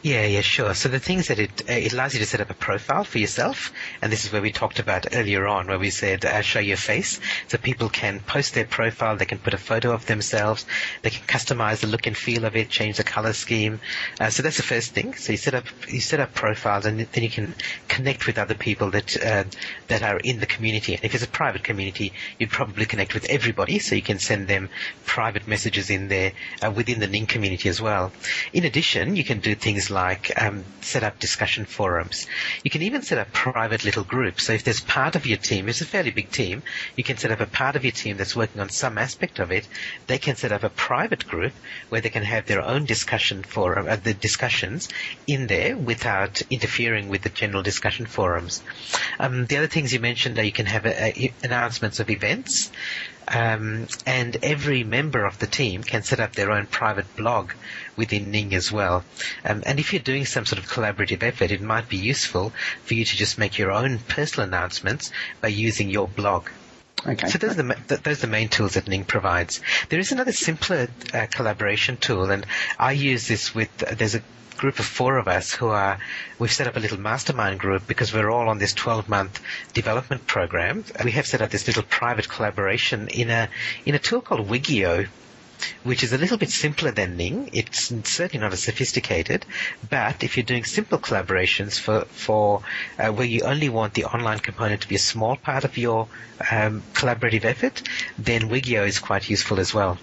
Yeah, 0.01 0.25
yeah, 0.25 0.41
sure. 0.41 0.73
So 0.73 0.89
the 0.89 0.99
things 0.99 1.27
that 1.27 1.39
it 1.39 1.61
uh, 1.69 1.73
it 1.73 1.93
allows 1.93 2.13
you 2.13 2.19
to 2.19 2.25
set 2.25 2.41
up 2.41 2.49
a 2.49 2.55
profile 2.55 3.03
for 3.03 3.17
yourself, 3.19 3.71
and 4.01 4.11
this 4.11 4.25
is 4.25 4.31
where 4.31 4.41
we 4.41 4.51
talked 4.51 4.79
about 4.79 5.07
earlier 5.13 5.45
on, 5.47 5.67
where 5.67 5.77
we 5.77 5.89
said 5.89 6.25
uh, 6.25 6.41
show 6.41 6.59
your 6.59 6.77
face, 6.77 7.19
so 7.47 7.57
people 7.57 7.89
can 7.89 8.19
post 8.19 8.53
their 8.53 8.65
profile, 8.65 9.17
they 9.17 9.25
can 9.25 9.37
put 9.37 9.53
a 9.53 9.57
photo 9.57 9.91
of 9.91 10.05
themselves, 10.05 10.65
they 11.01 11.09
can 11.09 11.25
customize 11.27 11.81
the 11.81 11.87
look 11.87 12.07
and 12.07 12.17
feel 12.17 12.45
of 12.45 12.55
it, 12.55 12.69
change 12.69 12.97
the 12.97 13.03
color 13.03 13.33
scheme. 13.33 13.79
Uh, 14.19 14.29
so 14.29 14.41
that's 14.41 14.57
the 14.57 14.63
first 14.63 14.93
thing. 14.93 15.13
So 15.13 15.33
you 15.33 15.37
set 15.37 15.53
up 15.53 15.65
you 15.87 15.99
set 15.99 16.19
up 16.19 16.33
profiles, 16.33 16.85
and 16.85 16.99
then 16.99 17.23
you 17.23 17.29
can 17.29 17.53
connect 17.87 18.25
with 18.25 18.37
other 18.37 18.55
people 18.55 18.91
that 18.91 19.23
uh, 19.23 19.43
that 19.89 20.03
are 20.03 20.19
in 20.23 20.39
the 20.39 20.47
community. 20.47 20.95
And 20.95 21.03
if 21.03 21.13
it's 21.13 21.23
a 21.23 21.27
private 21.27 21.63
community, 21.63 22.13
you'd 22.39 22.51
probably 22.51 22.85
connect 22.85 23.13
with 23.13 23.29
everybody, 23.29 23.79
so 23.79 23.95
you 23.95 24.01
can 24.01 24.19
send 24.19 24.47
them 24.47 24.69
private 25.05 25.47
messages 25.47 25.89
in 25.89 26.07
there 26.07 26.33
uh, 26.63 26.71
within 26.71 26.99
the 26.99 27.07
Ning 27.07 27.25
community 27.25 27.69
as 27.69 27.81
well. 27.81 28.11
In 28.53 28.63
addition, 28.63 29.15
you 29.15 29.23
can 29.23 29.39
do 29.39 29.53
things 29.53 29.66
like 29.89 30.31
um, 30.41 30.63
set 30.81 31.03
up 31.03 31.19
discussion 31.19 31.65
forums. 31.65 32.25
You 32.63 32.71
can 32.71 32.83
even 32.83 33.01
set 33.01 33.17
up 33.17 33.33
private 33.33 33.83
little 33.83 34.03
groups. 34.03 34.45
So 34.45 34.53
if 34.53 34.63
there's 34.63 34.79
part 34.79 35.15
of 35.15 35.25
your 35.25 35.37
team, 35.37 35.67
it's 35.67 35.81
a 35.81 35.85
fairly 35.85 36.11
big 36.11 36.31
team, 36.31 36.63
you 36.95 37.03
can 37.03 37.17
set 37.17 37.31
up 37.31 37.41
a 37.41 37.45
part 37.45 37.75
of 37.75 37.83
your 37.83 37.91
team 37.91 38.17
that's 38.17 38.35
working 38.35 38.61
on 38.61 38.69
some 38.69 38.97
aspect 38.97 39.39
of 39.39 39.51
it. 39.51 39.67
They 40.07 40.17
can 40.17 40.35
set 40.35 40.51
up 40.51 40.63
a 40.63 40.69
private 40.69 41.27
group 41.27 41.53
where 41.89 42.01
they 42.01 42.09
can 42.09 42.23
have 42.23 42.45
their 42.45 42.61
own 42.61 42.85
discussion 42.85 43.43
forum, 43.43 43.87
uh, 43.89 43.97
the 43.97 44.13
discussions 44.13 44.87
in 45.27 45.47
there 45.47 45.75
without 45.75 46.41
interfering 46.49 47.09
with 47.09 47.23
the 47.23 47.29
general 47.29 47.63
discussion 47.63 48.05
forums. 48.05 48.63
Um, 49.19 49.45
the 49.47 49.57
other 49.57 49.67
things 49.67 49.93
you 49.93 49.99
mentioned 49.99 50.39
are 50.39 50.43
you 50.43 50.51
can 50.51 50.65
have 50.65 50.85
a, 50.85 51.07
a, 51.07 51.33
announcements 51.43 51.99
of 51.99 52.09
events. 52.09 52.71
Um, 53.27 53.87
and 54.05 54.37
every 54.41 54.83
member 54.85 55.25
of 55.25 55.37
the 55.39 55.47
team 55.47 55.83
can 55.83 56.03
set 56.03 56.21
up 56.21 56.33
their 56.33 56.51
own 56.51 56.65
private 56.65 57.13
blog 57.17 57.51
within 57.97 58.31
Ning 58.31 58.53
as 58.53 58.71
well. 58.71 59.03
Um, 59.43 59.63
and 59.65 59.79
if 59.79 59.91
you're 59.91 60.01
doing 60.01 60.25
some 60.25 60.45
sort 60.45 60.59
of 60.59 60.69
collaborative 60.69 61.23
effort, 61.23 61.51
it 61.51 61.61
might 61.61 61.89
be 61.89 61.97
useful 61.97 62.53
for 62.85 62.93
you 62.93 63.03
to 63.03 63.17
just 63.17 63.37
make 63.37 63.57
your 63.57 63.71
own 63.71 63.99
personal 63.99 64.47
announcements 64.47 65.11
by 65.41 65.49
using 65.49 65.89
your 65.89 66.07
blog. 66.07 66.49
Okay. 67.05 67.27
So 67.27 67.37
those 67.37 67.57
are, 67.59 67.63
the, 67.63 67.97
those 67.97 68.19
are 68.19 68.27
the 68.27 68.31
main 68.31 68.49
tools 68.49 68.73
that 68.73 68.87
Ning 68.87 69.05
provides. 69.05 69.61
There 69.89 69.99
is 69.99 70.11
another 70.11 70.31
simpler 70.31 70.87
uh, 71.13 71.27
collaboration 71.29 71.97
tool, 71.97 72.31
and 72.31 72.45
I 72.79 72.93
use 72.93 73.27
this 73.27 73.53
with. 73.53 73.69
Uh, 73.83 73.93
there's 73.93 74.15
a 74.15 74.21
group 74.57 74.79
of 74.79 74.85
four 74.85 75.17
of 75.17 75.27
us 75.27 75.53
who 75.53 75.67
are, 75.67 75.99
we've 76.39 76.51
set 76.51 76.67
up 76.67 76.75
a 76.75 76.79
little 76.79 76.99
mastermind 76.99 77.59
group 77.59 77.87
because 77.87 78.13
we're 78.13 78.29
all 78.29 78.49
on 78.49 78.57
this 78.57 78.73
12 78.73 79.07
month 79.07 79.41
development 79.73 80.25
program. 80.27 80.83
We 81.03 81.11
have 81.11 81.27
set 81.27 81.41
up 81.41 81.49
this 81.49 81.67
little 81.67 81.83
private 81.83 82.27
collaboration 82.27 83.07
in 83.07 83.29
a, 83.29 83.49
in 83.85 83.95
a 83.95 83.99
tool 83.99 84.21
called 84.21 84.49
Wiggio 84.49 85.05
which 85.83 86.03
is 86.03 86.13
a 86.13 86.17
little 86.19 86.37
bit 86.37 86.49
simpler 86.51 86.91
than 86.91 87.17
Ning. 87.17 87.49
It's 87.51 87.91
certainly 88.07 88.39
not 88.43 88.53
as 88.53 88.61
sophisticated, 88.61 89.43
but 89.89 90.23
if 90.23 90.37
you're 90.37 90.43
doing 90.43 90.63
simple 90.63 90.99
collaborations 90.99 91.79
for 91.79 92.01
for 92.05 92.61
uh, 92.99 93.11
where 93.11 93.25
you 93.25 93.41
only 93.41 93.69
want 93.69 93.93
the 93.95 94.05
online 94.05 94.39
component 94.39 94.81
to 94.81 94.87
be 94.87 94.95
a 94.95 94.99
small 94.99 95.35
part 95.35 95.63
of 95.63 95.77
your 95.77 96.07
um, 96.51 96.83
collaborative 96.93 97.43
effort, 97.45 97.81
then 98.19 98.49
Wiggio 98.49 98.83
is 98.85 98.99
quite 98.99 99.29
useful 99.29 99.59
as 99.59 99.73
well. 99.73 99.97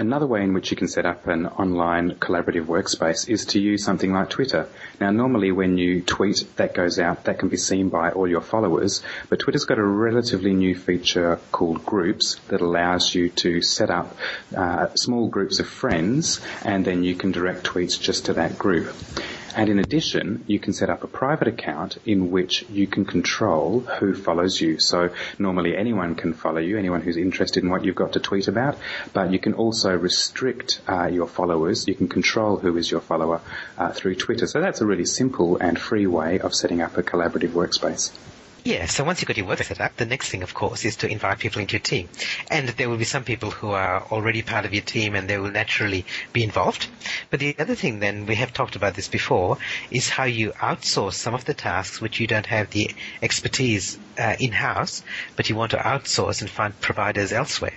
Another 0.00 0.26
way 0.26 0.42
in 0.42 0.54
which 0.54 0.70
you 0.70 0.78
can 0.78 0.88
set 0.88 1.04
up 1.04 1.26
an 1.26 1.44
online 1.44 2.12
collaborative 2.12 2.64
workspace 2.64 3.28
is 3.28 3.44
to 3.44 3.60
use 3.60 3.84
something 3.84 4.14
like 4.14 4.30
Twitter. 4.30 4.66
Now, 4.98 5.10
normally 5.10 5.52
when 5.52 5.76
you 5.76 6.00
tweet, 6.00 6.42
that 6.56 6.72
goes 6.72 6.98
out, 6.98 7.24
that 7.24 7.38
can 7.38 7.50
be 7.50 7.58
seen 7.58 7.90
by 7.90 8.10
all 8.10 8.26
your 8.26 8.40
followers, 8.40 9.02
but 9.28 9.40
Twitter's 9.40 9.66
got 9.66 9.78
a 9.78 9.84
relatively 9.84 10.54
new 10.54 10.74
feature 10.74 11.38
called 11.52 11.84
Groups 11.84 12.36
that 12.48 12.62
allows 12.62 13.14
you 13.14 13.28
to 13.44 13.60
set 13.60 13.90
up 13.90 14.16
uh, 14.56 14.86
small 14.94 15.28
groups 15.28 15.60
of 15.60 15.68
friends 15.68 16.40
and 16.64 16.82
then 16.82 17.04
you 17.04 17.14
can 17.14 17.30
direct 17.30 17.64
tweets 17.64 18.00
just 18.00 18.24
to 18.24 18.32
that 18.32 18.58
group. 18.58 18.94
And 19.56 19.68
in 19.68 19.78
addition, 19.80 20.44
you 20.46 20.60
can 20.60 20.72
set 20.72 20.90
up 20.90 21.02
a 21.02 21.08
private 21.08 21.48
account 21.48 21.98
in 22.06 22.30
which 22.30 22.64
you 22.70 22.86
can 22.86 23.04
control 23.04 23.80
who 23.80 24.14
follows 24.14 24.60
you. 24.60 24.78
So 24.78 25.10
normally 25.38 25.76
anyone 25.76 26.14
can 26.14 26.34
follow 26.34 26.60
you, 26.60 26.78
anyone 26.78 27.00
who's 27.00 27.16
interested 27.16 27.64
in 27.64 27.70
what 27.70 27.84
you've 27.84 27.96
got 27.96 28.12
to 28.12 28.20
tweet 28.20 28.48
about, 28.48 28.78
but 29.12 29.32
you 29.32 29.38
can 29.38 29.54
also 29.54 29.96
restrict 29.96 30.80
uh, 30.88 31.06
your 31.06 31.26
followers. 31.26 31.88
You 31.88 31.94
can 31.94 32.08
control 32.08 32.58
who 32.58 32.76
is 32.76 32.90
your 32.90 33.00
follower 33.00 33.40
uh, 33.76 33.92
through 33.92 34.14
Twitter. 34.14 34.46
So 34.46 34.60
that's 34.60 34.80
a 34.80 34.86
really 34.86 35.06
simple 35.06 35.56
and 35.56 35.78
free 35.78 36.06
way 36.06 36.38
of 36.38 36.54
setting 36.54 36.80
up 36.80 36.96
a 36.96 37.02
collaborative 37.02 37.50
workspace. 37.50 38.12
Yeah, 38.62 38.84
so 38.86 39.04
once 39.04 39.20
you've 39.20 39.28
got 39.28 39.38
your 39.38 39.46
work 39.46 39.62
set 39.62 39.80
up, 39.80 39.96
the 39.96 40.04
next 40.04 40.28
thing, 40.28 40.42
of 40.42 40.52
course, 40.52 40.84
is 40.84 40.96
to 40.96 41.08
invite 41.08 41.38
people 41.38 41.62
into 41.62 41.72
your 41.72 41.80
team. 41.80 42.10
And 42.50 42.68
there 42.68 42.90
will 42.90 42.98
be 42.98 43.04
some 43.04 43.24
people 43.24 43.50
who 43.50 43.70
are 43.70 44.02
already 44.10 44.42
part 44.42 44.66
of 44.66 44.74
your 44.74 44.82
team 44.82 45.14
and 45.14 45.28
they 45.28 45.38
will 45.38 45.50
naturally 45.50 46.04
be 46.34 46.44
involved. 46.44 46.86
But 47.30 47.40
the 47.40 47.56
other 47.58 47.74
thing 47.74 48.00
then, 48.00 48.26
we 48.26 48.34
have 48.34 48.52
talked 48.52 48.76
about 48.76 48.94
this 48.94 49.08
before, 49.08 49.56
is 49.90 50.10
how 50.10 50.24
you 50.24 50.50
outsource 50.52 51.14
some 51.14 51.34
of 51.34 51.46
the 51.46 51.54
tasks 51.54 52.02
which 52.02 52.20
you 52.20 52.26
don't 52.26 52.46
have 52.46 52.70
the 52.70 52.90
expertise 53.22 53.98
uh, 54.18 54.36
in-house, 54.38 55.02
but 55.36 55.48
you 55.48 55.56
want 55.56 55.70
to 55.70 55.78
outsource 55.78 56.42
and 56.42 56.50
find 56.50 56.78
providers 56.80 57.32
elsewhere. 57.32 57.74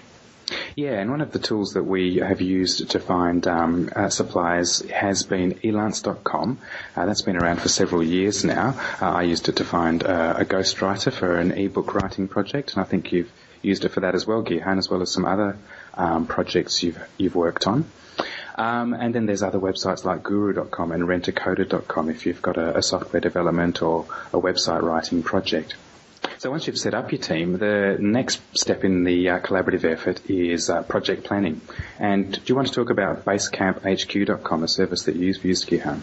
Yeah, 0.76 0.94
and 1.00 1.12
one 1.12 1.22
of 1.22 1.32
the 1.32 1.38
tools 1.40 1.74
that 1.74 1.84
we 1.84 2.18
have 2.18 2.42
used 2.42 2.90
to 2.92 3.00
find 3.00 3.46
um, 3.48 3.92
uh, 3.96 4.10
suppliers 4.10 4.80
has 4.90 5.22
been 5.22 5.60
elance.com. 5.64 6.58
Uh, 6.96 7.06
that's 7.06 7.22
been 7.22 7.38
around 7.38 7.62
for 7.62 7.70
several 7.70 8.02
years 8.02 8.44
now. 8.44 8.70
Uh, 9.00 9.12
I 9.12 9.22
used 9.24 9.50
it 9.50 9.58
to 9.58 9.66
find 9.66 10.04
uh, 10.04 10.36
a 10.40 10.46
ghostwriter 10.46 11.14
for 11.14 11.38
an 11.38 11.52
ebook 11.52 11.94
writing 11.94 12.28
project, 12.28 12.74
and 12.74 12.82
I 12.82 12.86
think 12.86 13.12
you've 13.12 13.32
used 13.62 13.86
it 13.86 13.90
for 13.90 14.00
that 14.00 14.16
as 14.16 14.26
well, 14.26 14.44
Gihan, 14.44 14.80
as 14.80 14.90
well 14.90 15.04
as 15.04 15.12
some 15.12 15.26
other 15.26 15.58
um, 15.94 16.26
projects 16.26 16.82
you've 16.82 17.00
you've 17.18 17.36
worked 17.36 17.68
on. 17.68 17.86
Um, 18.56 18.94
and 18.94 19.14
then 19.14 19.28
there's 19.28 19.44
other 19.44 19.60
websites 19.60 20.04
like 20.04 20.24
guru.com 20.24 20.92
and 20.92 21.04
rentacoder.com 21.04 22.10
if 22.10 22.26
you've 22.26 22.42
got 22.42 22.58
a, 22.58 22.78
a 22.78 22.82
software 22.82 23.20
development 23.22 23.82
or 23.82 24.06
a 24.32 24.40
website 24.40 24.82
writing 24.82 25.22
project. 25.24 25.76
So 26.44 26.52
once 26.52 26.68
you've 26.68 26.78
set 26.78 26.94
up 26.94 27.10
your 27.10 27.22
team, 27.22 27.58
the 27.58 27.96
next 28.02 28.42
step 28.54 28.84
in 28.84 29.06
the 29.06 29.30
uh, 29.30 29.40
collaborative 29.40 29.86
effort 29.86 30.30
is 30.30 30.70
uh, 30.70 30.84
project 30.84 31.24
planning. 31.24 31.62
And 32.00 32.34
do 32.34 32.42
you 32.48 32.56
want 32.58 32.68
to 32.68 32.74
talk 32.74 32.90
about 32.90 33.24
BasecampHQ.com, 33.24 34.64
a 34.64 34.68
service 34.68 35.04
that 35.04 35.16
you've 35.16 35.46
used, 35.46 35.70
Gihan? 35.70 36.02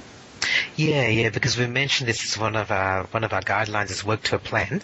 Yeah, 0.77 1.09
yeah, 1.09 1.29
because 1.29 1.59
we 1.59 1.67
mentioned 1.67 2.09
this 2.09 2.25
is 2.25 2.39
one 2.39 2.57
of 2.57 2.71
our 2.71 3.05
one 3.11 3.23
of 3.23 3.35
our 3.35 3.43
guidelines 3.43 3.91
is 3.91 4.03
work 4.03 4.23
to 4.23 4.37
a 4.37 4.39
plan. 4.39 4.81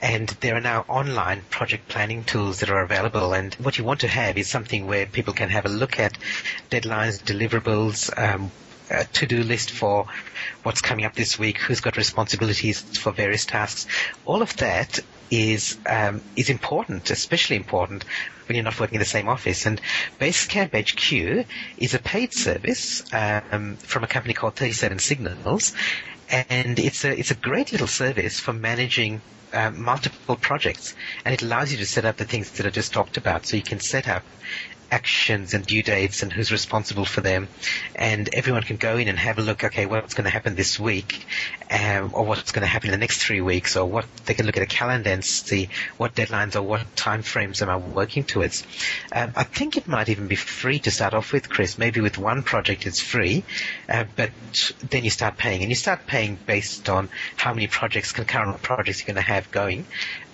And 0.00 0.28
there 0.28 0.54
are 0.54 0.60
now 0.60 0.84
online 0.86 1.42
project 1.50 1.88
planning 1.88 2.22
tools 2.22 2.60
that 2.60 2.70
are 2.70 2.84
available. 2.84 3.32
And 3.32 3.52
what 3.54 3.76
you 3.76 3.82
want 3.82 4.02
to 4.02 4.08
have 4.08 4.38
is 4.38 4.48
something 4.48 4.86
where 4.86 5.06
people 5.06 5.34
can 5.34 5.48
have 5.48 5.66
a 5.66 5.70
look 5.70 5.98
at 5.98 6.16
deadlines, 6.70 7.20
deliverables, 7.20 8.16
um, 8.16 8.52
a 8.90 9.04
to-do 9.04 9.42
list 9.42 9.70
for 9.70 10.06
what's 10.62 10.80
coming 10.80 11.04
up 11.04 11.14
this 11.14 11.38
week, 11.38 11.58
who's 11.58 11.80
got 11.80 11.96
responsibilities 11.96 12.80
for 12.98 13.12
various 13.12 13.44
tasks. 13.46 13.86
All 14.24 14.42
of 14.42 14.56
that 14.58 14.98
is 15.30 15.78
um, 15.86 16.20
is 16.36 16.50
important, 16.50 17.10
especially 17.10 17.56
important 17.56 18.04
when 18.46 18.56
you're 18.56 18.64
not 18.64 18.78
working 18.78 18.96
in 18.96 19.00
the 19.00 19.04
same 19.06 19.28
office. 19.28 19.66
And 19.66 19.80
Basecamp 20.20 20.72
HQ 20.74 21.46
is 21.78 21.94
a 21.94 21.98
paid 21.98 22.32
service 22.34 23.02
um, 23.12 23.76
from 23.76 24.04
a 24.04 24.06
company 24.06 24.34
called 24.34 24.54
37 24.56 24.98
Signals, 24.98 25.72
and 26.30 26.78
it's 26.78 27.04
a 27.04 27.18
it's 27.18 27.30
a 27.30 27.34
great 27.36 27.72
little 27.72 27.86
service 27.86 28.38
for 28.40 28.52
managing 28.52 29.20
uh, 29.52 29.70
multiple 29.70 30.36
projects, 30.36 30.94
and 31.24 31.32
it 31.34 31.42
allows 31.42 31.72
you 31.72 31.78
to 31.78 31.86
set 31.86 32.04
up 32.04 32.16
the 32.16 32.24
things 32.24 32.50
that 32.52 32.66
I 32.66 32.70
just 32.70 32.92
talked 32.92 33.16
about. 33.16 33.46
So 33.46 33.56
you 33.56 33.62
can 33.62 33.80
set 33.80 34.08
up 34.08 34.22
actions 34.94 35.54
and 35.54 35.66
due 35.66 35.82
dates 35.82 36.22
and 36.22 36.32
who's 36.32 36.52
responsible 36.52 37.04
for 37.04 37.20
them. 37.20 37.48
And 37.96 38.32
everyone 38.32 38.62
can 38.62 38.76
go 38.76 38.96
in 38.96 39.08
and 39.08 39.18
have 39.18 39.38
a 39.38 39.42
look, 39.42 39.64
okay, 39.64 39.86
what's 39.86 40.14
going 40.14 40.24
to 40.24 40.30
happen 40.30 40.54
this 40.54 40.78
week, 40.78 41.26
um, 41.68 42.10
or 42.14 42.24
what's 42.24 42.52
going 42.52 42.62
to 42.62 42.68
happen 42.68 42.90
in 42.90 42.92
the 42.92 42.98
next 42.98 43.18
three 43.18 43.40
weeks, 43.40 43.76
or 43.76 43.86
what 43.86 44.06
they 44.26 44.34
can 44.34 44.46
look 44.46 44.56
at 44.56 44.62
a 44.62 44.66
calendar 44.66 45.10
and 45.10 45.24
see 45.24 45.68
what 45.96 46.14
deadlines 46.14 46.54
or 46.54 46.62
what 46.62 46.94
time 46.94 47.22
frames 47.22 47.60
am 47.60 47.70
I 47.70 47.76
working 47.76 48.22
towards. 48.22 48.62
Um, 49.12 49.32
I 49.34 49.42
think 49.42 49.76
it 49.76 49.88
might 49.88 50.08
even 50.08 50.28
be 50.28 50.36
free 50.36 50.78
to 50.80 50.90
start 50.92 51.12
off 51.12 51.32
with, 51.32 51.48
Chris. 51.48 51.76
Maybe 51.76 52.00
with 52.00 52.16
one 52.16 52.44
project 52.44 52.86
it's 52.86 53.00
free, 53.00 53.42
uh, 53.88 54.04
but 54.14 54.30
then 54.90 55.02
you 55.02 55.10
start 55.10 55.36
paying, 55.36 55.62
and 55.62 55.70
you 55.70 55.76
start 55.76 56.06
paying 56.06 56.38
based 56.46 56.88
on 56.88 57.08
how 57.36 57.52
many 57.52 57.66
projects, 57.66 58.12
concurrent 58.12 58.62
projects 58.62 59.00
you're 59.00 59.12
going 59.12 59.24
to 59.24 59.32
have 59.32 59.50
going. 59.50 59.86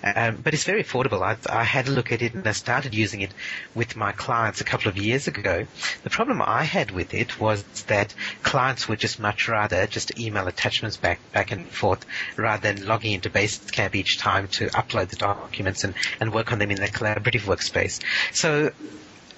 Um, 0.03 0.39
but 0.43 0.53
it's 0.53 0.63
very 0.63 0.83
affordable. 0.83 1.21
I, 1.21 1.37
I, 1.47 1.63
had 1.63 1.87
a 1.87 1.91
look 1.91 2.11
at 2.11 2.23
it 2.23 2.33
and 2.33 2.47
I 2.47 2.53
started 2.53 2.95
using 2.95 3.21
it 3.21 3.31
with 3.75 3.95
my 3.95 4.11
clients 4.11 4.50
a 4.59 4.65
couple 4.65 4.89
of 4.89 4.97
years 4.97 5.27
ago. 5.27 5.65
The 6.03 6.09
problem 6.09 6.41
I 6.41 6.63
had 6.63 6.91
with 6.91 7.13
it 7.13 7.39
was 7.39 7.63
that 7.87 8.13
clients 8.43 8.89
would 8.89 8.99
just 8.99 9.19
much 9.19 9.47
rather 9.47 9.87
just 9.87 10.19
email 10.19 10.47
attachments 10.47 10.97
back, 10.97 11.19
back 11.31 11.51
and 11.51 11.65
forth 11.69 12.05
rather 12.35 12.73
than 12.73 12.85
logging 12.85 13.13
into 13.13 13.29
Basecamp 13.29 13.95
each 13.95 14.17
time 14.17 14.47
to 14.49 14.67
upload 14.71 15.07
the 15.09 15.15
documents 15.15 15.83
and, 15.85 15.93
and 16.19 16.33
work 16.33 16.51
on 16.51 16.59
them 16.59 16.71
in 16.71 16.77
their 16.77 16.87
collaborative 16.89 17.41
workspace. 17.43 18.01
So 18.33 18.71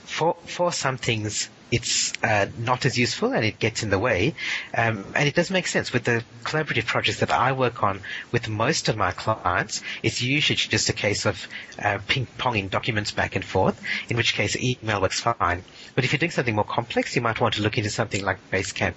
for, 0.05 0.35
for 0.45 0.71
some 0.71 0.97
things, 0.97 1.49
it's 1.73 2.13
uh, 2.21 2.45
not 2.59 2.85
as 2.85 2.99
useful 2.99 3.33
and 3.33 3.43
it 3.43 3.57
gets 3.57 3.81
in 3.81 3.89
the 3.89 3.97
way. 3.97 4.35
Um, 4.77 5.03
and 5.15 5.27
it 5.27 5.33
does 5.33 5.49
make 5.49 5.65
sense 5.65 5.91
with 5.91 6.03
the 6.03 6.23
collaborative 6.43 6.85
projects 6.85 7.21
that 7.21 7.31
I 7.31 7.51
work 7.53 7.81
on 7.81 8.01
with 8.31 8.47
most 8.47 8.89
of 8.89 8.95
my 8.95 9.11
clients. 9.11 9.81
It's 10.03 10.21
usually 10.21 10.55
just 10.55 10.89
a 10.89 10.93
case 10.93 11.25
of 11.25 11.47
uh, 11.81 11.97
ping-ponging 12.07 12.69
documents 12.69 13.09
back 13.09 13.35
and 13.35 13.43
forth, 13.43 13.81
in 14.07 14.17
which 14.17 14.35
case 14.35 14.55
email 14.55 15.01
works 15.01 15.19
fine. 15.19 15.63
But 15.95 16.03
if 16.03 16.13
you're 16.13 16.19
doing 16.19 16.29
something 16.29 16.53
more 16.53 16.63
complex, 16.63 17.15
you 17.15 17.23
might 17.23 17.41
want 17.41 17.55
to 17.55 17.63
look 17.63 17.79
into 17.79 17.89
something 17.89 18.23
like 18.23 18.37
Basecamp. 18.51 18.93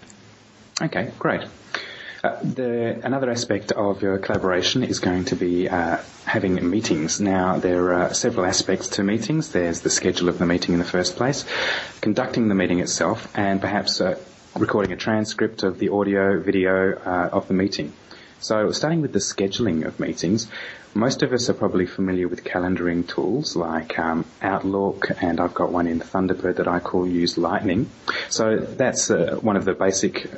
Okay, 0.82 1.10
great. 1.18 1.40
Uh, 2.26 2.40
the, 2.42 3.00
another 3.04 3.30
aspect 3.30 3.70
of 3.70 4.02
your 4.02 4.18
collaboration 4.18 4.82
is 4.82 4.98
going 4.98 5.24
to 5.24 5.36
be 5.36 5.68
uh, 5.68 5.96
having 6.24 6.54
meetings. 6.68 7.20
Now, 7.20 7.60
there 7.60 7.94
are 7.94 8.12
several 8.14 8.46
aspects 8.46 8.88
to 8.96 9.04
meetings. 9.04 9.52
There's 9.52 9.82
the 9.82 9.90
schedule 9.90 10.28
of 10.28 10.38
the 10.38 10.44
meeting 10.44 10.72
in 10.72 10.80
the 10.80 10.84
first 10.84 11.14
place, 11.14 11.44
conducting 12.00 12.48
the 12.48 12.56
meeting 12.56 12.80
itself, 12.80 13.32
and 13.38 13.60
perhaps 13.60 14.00
uh, 14.00 14.18
recording 14.56 14.90
a 14.90 14.96
transcript 14.96 15.62
of 15.62 15.78
the 15.78 15.90
audio, 15.90 16.40
video 16.40 16.94
uh, 16.98 17.28
of 17.32 17.46
the 17.46 17.54
meeting. 17.54 17.92
So, 18.40 18.72
starting 18.72 19.02
with 19.02 19.12
the 19.12 19.20
scheduling 19.20 19.86
of 19.86 20.00
meetings, 20.00 20.50
most 20.94 21.22
of 21.22 21.32
us 21.32 21.48
are 21.48 21.54
probably 21.54 21.86
familiar 21.86 22.26
with 22.26 22.42
calendaring 22.42 23.06
tools 23.06 23.54
like 23.54 24.00
um, 24.00 24.24
Outlook, 24.42 25.12
and 25.22 25.38
I've 25.38 25.54
got 25.54 25.70
one 25.70 25.86
in 25.86 26.00
Thunderbird 26.00 26.56
that 26.56 26.66
I 26.66 26.80
call 26.80 27.06
Use 27.06 27.38
Lightning. 27.38 27.88
So 28.30 28.56
that's 28.56 29.12
uh, 29.12 29.38
one 29.40 29.56
of 29.56 29.64
the 29.64 29.74
basic 29.74 30.28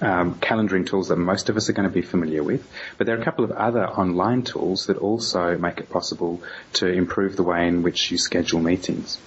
um, 0.00 0.34
calendaring 0.36 0.86
tools 0.86 1.08
that 1.08 1.16
most 1.16 1.48
of 1.48 1.56
us 1.56 1.68
are 1.68 1.72
going 1.72 1.88
to 1.88 1.94
be 1.94 2.02
familiar 2.02 2.42
with, 2.42 2.66
but 2.98 3.06
there 3.06 3.16
are 3.16 3.20
a 3.20 3.24
couple 3.24 3.44
of 3.44 3.52
other 3.52 3.86
online 3.86 4.42
tools 4.42 4.86
that 4.86 4.96
also 4.96 5.56
make 5.58 5.78
it 5.78 5.90
possible 5.90 6.42
to 6.74 6.86
improve 6.86 7.36
the 7.36 7.42
way 7.42 7.68
in 7.68 7.82
which 7.82 8.10
you 8.10 8.18
schedule 8.18 8.60
meetings. 8.60 9.18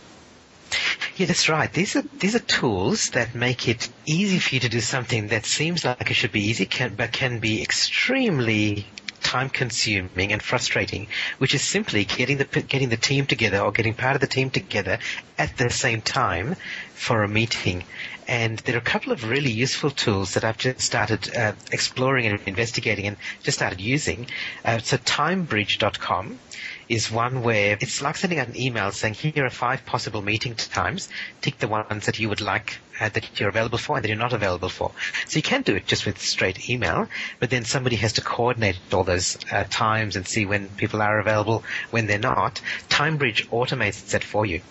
Yeah, 1.16 1.28
that's 1.28 1.48
right. 1.48 1.72
These 1.72 1.96
are 1.96 2.02
these 2.02 2.36
are 2.36 2.40
tools 2.40 3.12
that 3.12 3.36
make 3.36 3.68
it 3.68 3.88
easy 4.06 4.40
for 4.40 4.56
you 4.56 4.62
to 4.62 4.70
do 4.70 4.82
something 4.82 5.28
that 5.28 5.46
seems 5.46 5.86
like 5.86 6.10
it 6.10 6.16
should 6.16 6.32
be 6.32 6.50
easy, 6.50 6.66
can, 6.66 6.96
but 6.96 7.12
can 7.12 7.38
be 7.38 7.62
extremely 7.62 8.88
time 9.24 9.50
consuming 9.50 10.32
and 10.32 10.42
frustrating, 10.42 11.08
which 11.38 11.56
is 11.56 11.62
simply 11.62 12.06
getting 12.06 12.38
the 12.38 12.46
getting 12.46 12.90
the 12.90 12.98
team 12.98 13.26
together 13.26 13.60
or 13.60 13.72
getting 13.72 13.94
part 13.94 14.16
of 14.16 14.22
the 14.22 14.28
team 14.28 14.50
together 14.50 15.00
at 15.38 15.58
the 15.58 15.70
same 15.70 16.02
time 16.02 16.56
for 16.94 17.24
a 17.24 17.28
meeting. 17.28 17.84
And 18.28 18.60
there 18.60 18.76
are 18.76 18.80
a 18.80 18.82
couple 18.82 19.12
of 19.12 19.30
really 19.30 19.52
useful 19.52 19.90
tools 19.92 20.36
that 20.36 20.44
I've 20.46 20.58
just 20.58 20.80
started 20.82 21.36
uh, 21.36 21.54
exploring 21.72 22.26
and 22.26 22.40
investigating 22.46 23.08
and 23.08 23.18
just 23.44 23.58
started 23.58 23.82
using. 23.82 24.28
Uh, 24.64 24.78
so 24.80 24.98
timebridge.com 24.98 26.40
is 26.88 27.12
one 27.12 27.42
where 27.44 27.78
it's 27.82 28.02
like 28.02 28.16
sending 28.16 28.40
out 28.40 28.48
an 28.48 28.58
email 28.60 28.92
saying, 28.92 29.16
here 29.16 29.46
are 29.46 29.50
five 29.50 29.86
possible 29.86 30.22
meeting 30.22 30.56
times. 30.56 31.10
Tick 31.42 31.58
the 31.60 31.68
ones 31.68 32.06
that 32.06 32.20
you 32.20 32.30
would 32.30 32.42
like, 32.42 32.78
uh, 33.04 33.10
that 33.10 33.40
you're 33.40 33.50
available 33.50 33.78
for 33.78 33.98
and 33.98 34.04
that 34.04 34.10
you're 34.10 34.18
not 34.18 34.34
available 34.34 34.70
for. 34.70 34.92
So 35.28 35.38
you 35.38 35.44
can 35.44 35.62
do 35.62 35.76
it 35.76 35.86
just 35.86 36.06
with 36.06 36.20
straight 36.20 36.70
email, 36.70 37.08
but 37.40 37.50
then 37.50 37.66
somebody 37.66 37.98
has 37.98 38.14
to 38.14 38.22
coordinate 38.22 38.80
all 38.94 39.04
those 39.04 39.38
uh, 39.52 39.66
times 39.70 40.16
and 40.16 40.26
see 40.26 40.46
when 40.46 40.70
people 40.70 41.02
are 41.02 41.20
available, 41.20 41.64
when 41.92 42.08
they're 42.08 42.18
not. 42.18 42.62
TimeBridge 42.90 43.48
automates 43.50 44.12
that 44.12 44.24
for 44.24 44.46
you. 44.46 44.62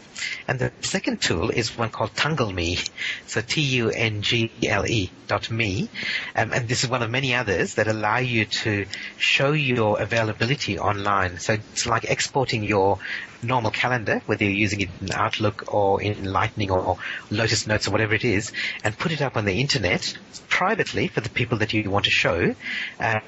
And 0.46 0.58
the 0.58 0.72
second 0.80 1.20
tool 1.20 1.50
is 1.50 1.76
one 1.76 1.90
called 1.90 2.14
TungleMe. 2.14 2.88
So 3.26 3.40
T-U-N-G-L-E 3.40 5.10
dot 5.26 5.50
me. 5.50 5.88
Um, 6.36 6.52
and 6.52 6.68
this 6.68 6.84
is 6.84 6.90
one 6.90 7.02
of 7.02 7.10
many 7.10 7.34
others 7.34 7.74
that 7.74 7.88
allow 7.88 8.18
you 8.18 8.44
to 8.44 8.86
show 9.16 9.52
your 9.52 10.00
availability 10.00 10.78
online. 10.78 11.38
So 11.38 11.54
it's 11.54 11.86
like 11.86 12.04
exporting 12.04 12.62
your 12.62 12.98
normal 13.42 13.70
calendar, 13.70 14.22
whether 14.26 14.44
you're 14.44 14.52
using 14.52 14.82
it 14.82 14.90
in 15.00 15.12
Outlook 15.12 15.74
or 15.74 16.00
in 16.00 16.24
Lightning 16.32 16.70
or 16.70 16.98
Lotus 17.30 17.66
Notes 17.66 17.88
or 17.88 17.90
whatever 17.90 18.14
it 18.14 18.21
is, 18.24 18.52
and 18.84 18.96
put 18.96 19.12
it 19.12 19.22
up 19.22 19.36
on 19.36 19.44
the 19.44 19.60
internet 19.60 20.12
privately 20.48 21.08
for 21.08 21.20
the 21.20 21.30
people 21.30 21.58
that 21.58 21.72
you 21.72 21.90
want 21.90 22.04
to 22.04 22.10
show, 22.10 22.54
um, 23.00 23.22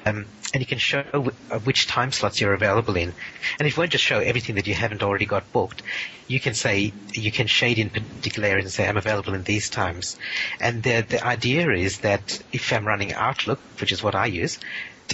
and 0.53 0.61
you 0.61 0.65
can 0.65 0.77
show 0.77 1.03
uh, 1.51 1.59
which 1.59 1.87
time 1.87 2.11
slots 2.11 2.39
you're 2.39 2.53
available 2.53 2.95
in. 2.95 3.13
And 3.59 3.67
it 3.67 3.77
won't 3.77 3.91
just 3.91 4.03
show 4.03 4.19
everything 4.19 4.55
that 4.55 4.67
you 4.67 4.73
haven't 4.73 5.03
already 5.03 5.25
got 5.25 5.51
booked, 5.51 5.83
you 6.27 6.39
can 6.39 6.53
say 6.53 6.93
you 7.13 7.31
can 7.31 7.47
shade 7.47 7.77
in 7.77 7.89
particular 7.89 8.47
areas 8.47 8.65
and 8.65 8.73
say 8.73 8.87
I'm 8.87 8.97
available 8.97 9.33
in 9.33 9.43
these 9.43 9.69
times. 9.69 10.15
And 10.59 10.83
the 10.83 11.05
the 11.07 11.25
idea 11.25 11.69
is 11.71 11.99
that 11.99 12.39
if 12.51 12.71
I'm 12.71 12.85
running 12.85 13.13
Outlook, 13.13 13.59
which 13.79 13.91
is 13.91 14.03
what 14.03 14.15
I 14.15 14.27
use, 14.27 14.57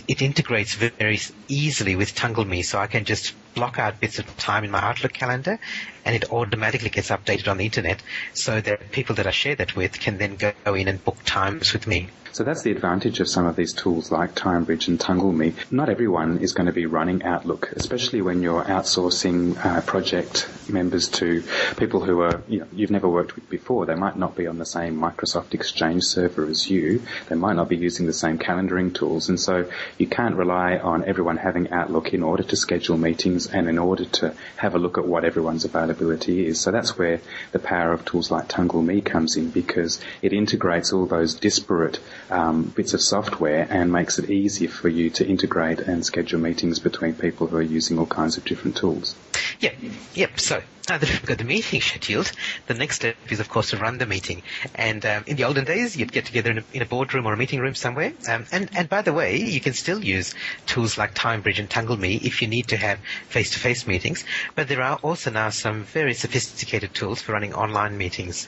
it 0.08 0.22
integrates 0.22 0.76
very 0.76 1.20
easily 1.48 1.96
with 1.96 2.16
TungleMe, 2.16 2.64
so 2.64 2.80
I 2.80 2.88
can 2.88 3.04
just 3.04 3.34
block 3.54 3.80
out 3.80 4.00
bits 4.00 4.20
of 4.20 4.38
time 4.38 4.64
in 4.64 4.72
my 4.72 4.80
Outlook 4.80 5.14
calendar 5.14 5.60
and 6.06 6.16
it 6.16 6.32
automatically 6.32 6.90
gets 6.90 7.10
updated 7.10 7.48
on 7.48 7.58
the 7.58 7.66
internet 7.66 8.02
so 8.34 8.62
that 8.62 8.92
people 8.92 9.16
that 9.16 9.28
I 9.28 9.32
share 9.32 9.56
that 9.56 9.76
with 9.76 10.00
can 10.00 10.18
then 10.18 10.38
go 10.38 10.74
in 10.74 10.88
and 10.88 11.04
book 11.04 11.18
times 11.26 11.74
with 11.74 11.88
me. 11.88 12.10
So 12.34 12.46
that's 12.46 12.62
the 12.62 12.72
advantage 12.72 13.20
of 13.20 13.28
some 13.28 13.46
of 13.46 13.58
these 13.58 13.74
tools 13.74 14.10
like 14.10 14.36
TimeBridge 14.36 14.88
and 14.88 14.98
TungleMe. 14.98 15.54
Not 15.70 15.90
everyone 15.90 16.38
is 16.38 16.54
going 16.54 16.68
to 16.68 16.72
be 16.72 16.86
running 16.86 17.24
Outlook, 17.24 17.74
especially 17.76 18.22
when 18.22 18.42
you're 18.42 18.64
outsourcing 18.64 19.58
uh, 19.64 19.82
project 19.82 20.48
members 20.70 21.10
to 21.10 21.44
people 21.76 22.00
who 22.00 22.22
are, 22.22 22.42
you 22.48 22.62
know, 22.62 22.68
you've 22.72 22.90
never 22.90 23.10
worked 23.10 23.36
with 23.36 23.50
before. 23.50 23.86
They 23.86 23.96
might 23.96 24.16
not 24.16 24.38
be 24.38 24.48
on 24.48 24.58
the 24.58 24.66
same 24.66 24.98
Microsoft 24.98 25.54
Exchange 25.54 26.04
server 26.04 26.46
as 26.46 26.70
you. 26.70 27.04
They 27.28 27.36
might 27.36 27.58
not 27.58 27.68
be 27.68 27.76
using 27.76 28.06
the 28.06 28.14
same 28.14 28.38
calendaring 28.38 28.96
tools. 28.96 29.28
And 29.28 29.38
so 29.38 29.70
you 29.98 30.08
can't 30.08 30.36
rely 30.36 30.78
on 30.78 31.04
everyone 31.04 31.36
having 31.36 31.72
Outlook 31.72 32.14
in 32.14 32.24
order 32.24 32.44
to 32.44 32.56
schedule 32.56 32.96
meetings 32.96 33.41
and 33.48 33.70
in 33.70 33.78
order 33.78 34.06
to 34.06 34.34
have 34.58 34.76
a 34.76 34.80
look 34.80 34.98
at 34.98 35.06
what 35.06 35.26
everyone's 35.26 35.66
availability 35.66 36.46
is. 36.46 36.60
So 36.60 36.72
that's 36.72 36.98
where 36.98 37.22
the 37.52 37.60
power 37.60 37.94
of 37.94 38.06
tools 38.06 38.32
like 38.32 38.48
TungleMe 38.48 39.04
comes 39.04 39.36
in 39.38 39.50
because 39.50 40.00
it 40.22 40.34
integrates 40.34 40.94
all 40.94 41.06
those 41.06 41.36
disparate 41.36 42.00
um, 42.30 42.64
bits 42.64 42.94
of 42.94 43.02
software 43.02 43.68
and 43.70 43.92
makes 43.92 44.20
it 44.20 44.30
easier 44.30 44.70
for 44.70 44.90
you 44.90 45.10
to 45.12 45.28
integrate 45.28 45.80
and 45.80 46.06
schedule 46.06 46.40
meetings 46.40 46.80
between 46.80 47.14
people 47.14 47.48
who 47.48 47.58
are 47.58 47.62
using 47.62 48.00
all 48.00 48.06
kinds 48.06 48.38
of 48.38 48.46
different 48.46 48.78
tools. 48.78 49.16
Yep, 49.60 49.76
yep. 50.14 50.40
So 50.40 50.62
now 50.90 50.98
that 50.98 51.10
we've 51.10 51.26
got 51.26 51.38
the 51.38 51.44
meeting 51.44 51.82
scheduled, 51.82 52.32
the 52.68 52.74
next 52.74 52.98
step 52.98 53.16
is, 53.30 53.40
of 53.40 53.50
course, 53.50 53.70
to 53.72 53.78
run 53.78 53.98
the 53.98 54.06
meeting. 54.06 54.42
And 54.76 55.06
um, 55.06 55.24
in 55.28 55.38
the 55.38 55.44
olden 55.44 55.66
days, 55.66 55.96
you'd 55.96 56.12
get 56.12 56.26
together 56.26 56.52
in 56.52 56.58
a, 56.60 56.64
in 56.74 56.82
a 56.82 56.86
boardroom 56.86 57.26
or 57.26 57.34
a 57.34 57.38
meeting 57.38 57.60
room 57.60 57.76
somewhere. 57.76 58.14
Um, 58.30 58.46
and, 58.52 58.70
and 58.76 58.90
by 58.90 59.02
the 59.02 59.14
way, 59.14 59.38
you 59.38 59.62
can 59.62 59.74
still 59.74 60.04
use 60.04 60.34
tools 60.66 60.98
like 60.98 61.14
TimeBridge 61.14 61.60
and 61.60 61.70
TungleMe 61.70 62.22
if 62.24 62.42
you 62.42 62.48
need 62.48 62.70
to 62.70 62.78
have 62.78 63.00
face-to-face 63.30 63.88
meetings. 63.88 64.24
But 64.56 64.68
there 64.68 64.82
are 64.82 64.98
also 64.98 65.32
now 65.32 65.50
some 65.50 65.84
very 65.84 66.14
sophisticated 66.14 66.94
tools 66.94 67.22
for 67.22 67.34
running 67.34 67.54
online 67.54 67.98
meetings. 67.98 68.48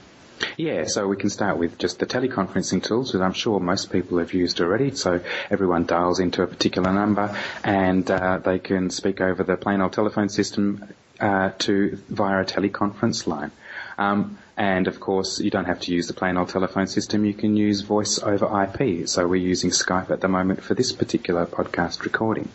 Yeah, 0.58 0.86
so 0.86 1.08
we 1.08 1.16
can 1.16 1.30
start 1.30 1.58
with 1.58 1.78
just 1.78 2.00
the 2.00 2.06
teleconferencing 2.06 2.84
tools 2.84 3.14
that 3.14 3.22
I'm 3.22 3.34
sure 3.34 3.60
most 3.60 3.92
people 3.92 4.18
have 4.18 4.34
used 4.34 4.60
already. 4.62 4.92
So 4.96 5.22
everyone 5.50 5.86
dials 5.86 6.20
into 6.20 6.42
a 6.42 6.48
particular 6.48 6.92
number 6.92 7.38
and 7.64 8.10
uh, 8.10 8.40
they 8.40 8.60
can 8.60 8.90
speak 8.90 9.22
over 9.22 9.44
the 9.44 9.56
plain 9.56 9.82
old 9.82 9.94
telephone 9.94 10.30
system 10.30 10.84
uh, 11.20 11.52
to 11.60 11.98
via 12.10 12.42
a 12.42 12.46
teleconference 12.46 13.28
line. 13.28 13.52
Um, 13.98 14.38
and 14.58 14.88
of 14.88 15.00
course, 15.00 15.40
you 15.40 15.50
don't 15.50 15.66
have 15.66 15.80
to 15.82 15.94
use 15.94 16.08
the 16.08 16.14
plain 16.14 16.38
old 16.38 16.50
telephone 16.50 16.88
system. 16.88 17.26
You 17.26 17.34
can 17.34 17.56
use 17.56 17.82
voice 17.82 18.20
over 18.20 18.46
IP. 18.64 19.08
So 19.08 19.28
we're 19.28 19.36
using 19.36 19.72
Skype 19.72 20.12
at 20.12 20.22
the 20.22 20.28
moment 20.28 20.64
for 20.64 20.74
this 20.74 20.92
particular 20.92 21.46
podcast 21.46 22.04
recording. 22.04 22.50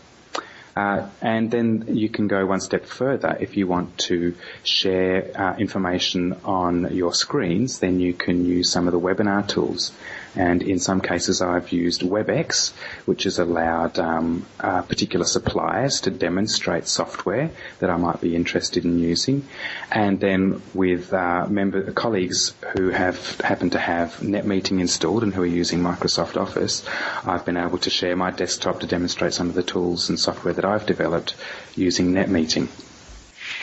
Uh, 0.76 1.08
and 1.20 1.50
then 1.50 1.84
you 1.88 2.08
can 2.08 2.28
go 2.28 2.46
one 2.46 2.60
step 2.60 2.86
further. 2.86 3.36
If 3.40 3.56
you 3.56 3.66
want 3.66 3.98
to 3.98 4.36
share 4.62 5.32
uh, 5.34 5.56
information 5.56 6.36
on 6.44 6.94
your 6.94 7.12
screens, 7.12 7.80
then 7.80 7.98
you 7.98 8.14
can 8.14 8.44
use 8.44 8.70
some 8.70 8.86
of 8.86 8.92
the 8.92 9.00
webinar 9.00 9.48
tools. 9.48 9.90
And 10.36 10.62
in 10.62 10.78
some 10.78 11.00
cases, 11.00 11.40
I've 11.40 11.72
used 11.72 12.02
WebEx, 12.02 12.72
which 13.06 13.24
has 13.24 13.38
allowed 13.38 13.98
um, 13.98 14.46
uh, 14.60 14.82
particular 14.82 15.24
suppliers 15.24 16.00
to 16.02 16.10
demonstrate 16.10 16.86
software 16.86 17.50
that 17.80 17.90
I 17.90 17.96
might 17.96 18.20
be 18.20 18.36
interested 18.36 18.84
in 18.84 18.98
using. 18.98 19.46
And 19.90 20.20
then 20.20 20.62
with 20.74 21.12
uh, 21.12 21.46
member 21.48 21.90
colleagues 21.92 22.52
who 22.76 22.90
have 22.90 23.40
happened 23.40 23.72
to 23.72 23.78
have 23.78 24.18
NetMeeting 24.18 24.80
installed 24.80 25.22
and 25.22 25.34
who 25.34 25.42
are 25.42 25.46
using 25.46 25.80
Microsoft 25.80 26.36
Office, 26.40 26.84
I've 27.24 27.44
been 27.44 27.56
able 27.56 27.78
to 27.78 27.90
share 27.90 28.16
my 28.16 28.30
desktop 28.30 28.80
to 28.80 28.86
demonstrate 28.86 29.32
some 29.32 29.48
of 29.48 29.54
the 29.54 29.62
tools 29.62 30.08
and 30.08 30.18
software 30.18 30.54
that 30.54 30.64
I've 30.64 30.86
developed 30.86 31.34
using 31.74 32.12
NetMeeting. 32.12 32.68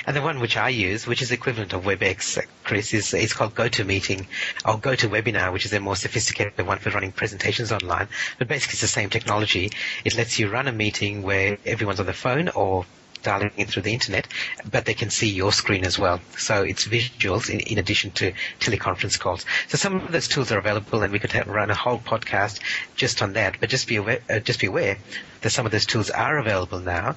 And 0.08 0.16
the 0.16 0.22
one 0.22 0.40
which 0.40 0.56
I 0.56 0.70
use, 0.70 1.08
which 1.08 1.24
is 1.24 1.32
equivalent 1.32 1.74
of 1.74 1.84
WebEx, 1.84 2.40
Chris, 2.64 2.94
is, 2.94 3.14
is 3.14 3.34
called 3.34 3.56
GoToMeeting 3.56 4.28
or 4.64 4.78
GoToWebinar, 4.78 5.52
which 5.52 5.66
is 5.66 5.74
a 5.74 5.80
more 5.80 5.96
sophisticated 5.96 6.66
one 6.66 6.78
for 6.78 6.92
running 6.92 7.12
presentations 7.12 7.72
online. 7.72 8.08
But 8.38 8.48
basically 8.48 8.74
it's 8.74 8.82
the 8.82 8.88
same 8.88 9.10
technology. 9.10 9.72
It 10.04 10.16
lets 10.16 10.38
you 10.38 10.50
run 10.50 10.68
a 10.68 10.72
meeting 10.72 11.24
where 11.24 11.58
everyone's 11.66 12.00
on 12.00 12.06
the 12.06 12.14
phone 12.14 12.50
or 12.50 12.86
dialing 13.26 13.52
in 13.58 13.68
through 13.68 13.82
the 13.82 13.94
internet, 13.94 14.28
but 14.72 14.86
they 14.86 14.94
can 14.94 15.10
see 15.10 15.28
your 15.30 15.52
screen 15.52 15.84
as 15.84 15.98
well. 16.00 16.22
So 16.38 16.62
it's 16.62 16.88
visuals 16.88 17.50
in, 17.50 17.60
in 17.62 17.78
addition 17.78 18.12
to 18.12 18.32
teleconference 18.60 19.20
calls. 19.20 19.46
So 19.68 19.78
some 19.78 19.96
of 19.96 20.12
those 20.12 20.28
tools 20.28 20.52
are 20.52 20.60
available, 20.60 21.02
and 21.02 21.12
we 21.12 21.20
could 21.20 21.32
have, 21.34 21.48
run 21.48 21.72
a 21.72 21.76
whole 21.76 22.00
podcast 22.00 22.60
just 22.96 23.22
on 23.22 23.34
that. 23.34 23.58
But 23.60 23.70
just 23.70 23.88
be 23.88 23.98
aware, 23.98 24.20
uh, 24.30 24.40
just 24.40 24.60
be 24.60 24.68
aware 24.68 24.98
that 25.42 25.50
some 25.50 25.66
of 25.66 25.72
those 25.72 25.86
tools 25.86 26.10
are 26.10 26.38
available 26.38 26.80
now 26.80 27.16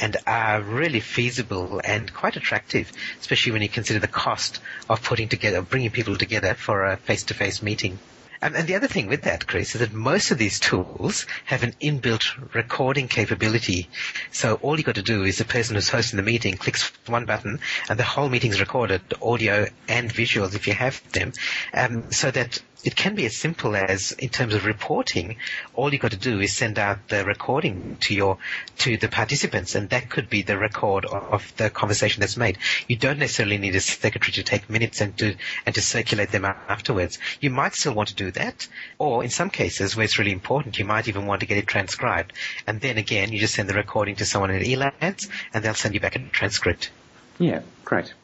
and 0.00 0.16
are 0.26 0.60
really 0.60 1.00
feasible 1.00 1.80
and 1.84 2.12
quite 2.12 2.36
attractive, 2.36 2.90
especially 3.20 3.52
when 3.52 3.62
you 3.62 3.68
consider 3.68 3.98
the 3.98 4.08
cost 4.08 4.60
of 4.88 5.02
putting 5.02 5.28
together, 5.28 5.62
bringing 5.62 5.90
people 5.90 6.16
together 6.16 6.54
for 6.54 6.84
a 6.84 6.96
face-to-face 6.96 7.62
meeting. 7.62 7.98
And, 8.42 8.56
and, 8.56 8.66
the 8.66 8.74
other 8.74 8.86
thing 8.86 9.06
with 9.06 9.22
that, 9.22 9.46
Chris, 9.46 9.74
is 9.74 9.80
that 9.80 9.92
most 9.92 10.30
of 10.30 10.38
these 10.38 10.58
tools 10.58 11.26
have 11.44 11.62
an 11.62 11.74
inbuilt 11.80 12.54
recording 12.54 13.06
capability. 13.06 13.88
So 14.32 14.54
all 14.62 14.76
you've 14.76 14.86
got 14.86 14.94
to 14.94 15.02
do 15.02 15.24
is 15.24 15.36
the 15.36 15.44
person 15.44 15.74
who's 15.74 15.90
hosting 15.90 16.16
the 16.16 16.22
meeting 16.22 16.56
clicks 16.56 16.90
one 17.06 17.26
button 17.26 17.60
and 17.90 17.98
the 17.98 18.04
whole 18.04 18.30
meeting 18.30 18.50
is 18.50 18.60
recorded, 18.60 19.02
audio 19.20 19.66
and 19.88 20.10
visuals 20.10 20.54
if 20.54 20.66
you 20.66 20.72
have 20.72 21.02
them, 21.12 21.32
um, 21.74 22.10
so 22.12 22.30
that 22.30 22.62
it 22.84 22.96
can 22.96 23.14
be 23.14 23.26
as 23.26 23.36
simple 23.36 23.76
as 23.76 24.12
in 24.12 24.28
terms 24.28 24.54
of 24.54 24.64
reporting, 24.64 25.36
all 25.74 25.92
you've 25.92 26.02
got 26.02 26.12
to 26.12 26.16
do 26.16 26.40
is 26.40 26.56
send 26.56 26.78
out 26.78 27.08
the 27.08 27.24
recording 27.24 27.96
to 28.00 28.14
your 28.14 28.38
to 28.78 28.96
the 28.96 29.08
participants, 29.08 29.74
and 29.74 29.90
that 29.90 30.08
could 30.08 30.30
be 30.30 30.42
the 30.42 30.58
record 30.58 31.04
of 31.04 31.52
the 31.56 31.70
conversation 31.70 32.20
that's 32.20 32.36
made. 32.36 32.58
You 32.88 32.96
don't 32.96 33.18
necessarily 33.18 33.58
need 33.58 33.76
a 33.76 33.80
secretary 33.80 34.32
to 34.32 34.42
take 34.42 34.70
minutes 34.70 35.00
and 35.00 35.16
to 35.18 35.34
and 35.66 35.74
to 35.74 35.82
circulate 35.82 36.30
them 36.30 36.44
afterwards. 36.44 37.18
You 37.40 37.50
might 37.50 37.74
still 37.74 37.94
want 37.94 38.08
to 38.10 38.14
do 38.14 38.30
that, 38.32 38.66
or 38.98 39.22
in 39.22 39.30
some 39.30 39.50
cases 39.50 39.96
where 39.96 40.04
it's 40.04 40.18
really 40.18 40.32
important, 40.32 40.78
you 40.78 40.84
might 40.84 41.08
even 41.08 41.26
want 41.26 41.40
to 41.40 41.46
get 41.46 41.58
it 41.58 41.66
transcribed. 41.66 42.32
And 42.66 42.80
then 42.80 42.98
again, 42.98 43.32
you 43.32 43.38
just 43.38 43.54
send 43.54 43.68
the 43.68 43.74
recording 43.74 44.16
to 44.16 44.26
someone 44.26 44.50
at 44.50 44.62
Elance, 44.62 45.28
and 45.52 45.64
they'll 45.64 45.74
send 45.74 45.94
you 45.94 46.00
back 46.00 46.16
a 46.16 46.18
transcript. 46.18 46.90
Yeah, 47.38 47.62
great. 47.84 48.14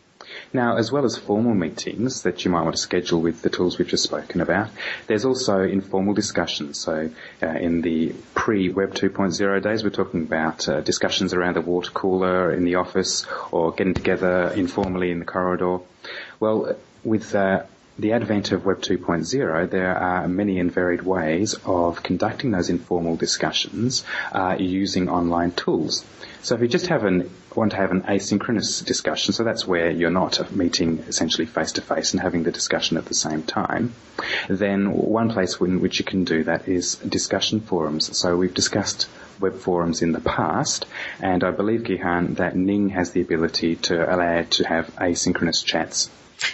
Now, 0.57 0.79
as 0.79 0.91
well 0.91 1.05
as 1.05 1.19
formal 1.19 1.55
meetings 1.55 2.23
that 2.23 2.47
you 2.47 2.51
might 2.51 2.63
want 2.63 2.77
to 2.77 2.81
schedule 2.81 3.21
with 3.21 3.43
the 3.43 3.51
tools 3.51 3.77
we've 3.77 3.87
just 3.87 4.05
spoken 4.05 4.41
about, 4.41 4.71
there's 5.07 5.27
also 5.27 5.61
informal 5.61 6.15
discussions. 6.15 6.79
So, 6.79 7.11
uh, 7.43 7.47
in 7.47 7.83
the 7.83 8.15
pre-Web 8.35 8.95
2.0 8.95 9.63
days, 9.63 9.85
we're 9.85 9.91
talking 9.91 10.23
about 10.23 10.67
uh, 10.67 10.81
discussions 10.81 11.35
around 11.35 11.57
the 11.57 11.61
water 11.61 11.91
cooler 11.91 12.55
in 12.55 12.65
the 12.65 12.77
office 12.77 13.27
or 13.53 13.73
getting 13.73 13.93
together 13.93 14.51
informally 14.57 15.11
in 15.11 15.19
the 15.19 15.27
corridor. 15.27 15.81
Well, 16.41 16.75
with 17.05 17.35
uh, 17.35 17.65
the 17.99 18.15
advent 18.15 18.51
of 18.53 18.65
Web 18.65 18.81
2.0, 18.81 19.69
there 19.69 19.95
are 19.95 20.27
many 20.27 20.59
and 20.59 20.73
varied 20.73 21.03
ways 21.03 21.55
of 21.67 22.03
conducting 22.03 22.51
those 22.51 22.71
informal 22.71 23.17
discussions 23.17 24.05
uh, 24.33 24.57
using 24.59 25.11
online 25.11 25.53
tools. 25.53 26.03
So 26.43 26.55
if 26.55 26.61
you 26.61 26.69
just 26.69 26.87
have 26.89 27.05
an, 27.05 27.31
want 27.55 27.73
to 27.73 27.77
have 27.77 27.91
an 27.91 28.03
asynchronous 28.03 28.85
discussion, 28.85 29.33
so 29.33 29.45
that's 29.45 29.67
where 29.67 29.91
you're 29.91 30.11
not 30.11 30.53
meeting 30.53 30.99
essentially 31.09 31.47
face 31.47 31.73
to 31.73 31.83
face 31.83 32.13
and 32.13 32.23
having 32.23 32.43
the 32.43 32.53
discussion 32.53 32.97
at 32.97 33.07
the 33.07 33.15
same 33.15 33.43
time, 33.43 33.95
then 34.49 34.93
one 34.93 35.31
place 35.31 35.61
in 35.61 35.81
which 35.81 35.99
you 35.99 36.05
can 36.05 36.25
do 36.25 36.45
that 36.45 36.69
is 36.69 36.97
discussion 36.97 37.61
forums. 37.61 38.17
So 38.17 38.37
we've 38.37 38.55
discussed 38.55 39.09
web 39.41 39.57
forums 39.57 40.03
in 40.03 40.13
the 40.13 40.21
past, 40.21 40.87
and 41.21 41.45
I 41.45 41.51
believe, 41.51 41.83
Gihan, 41.83 42.37
that 42.37 42.57
Ning 42.57 42.91
has 42.91 43.13
the 43.13 43.21
ability 43.21 43.77
to 43.77 44.15
allow 44.15 44.43
to 44.43 44.67
have 44.67 44.95
asynchronous 44.97 45.65
chats 45.65 46.11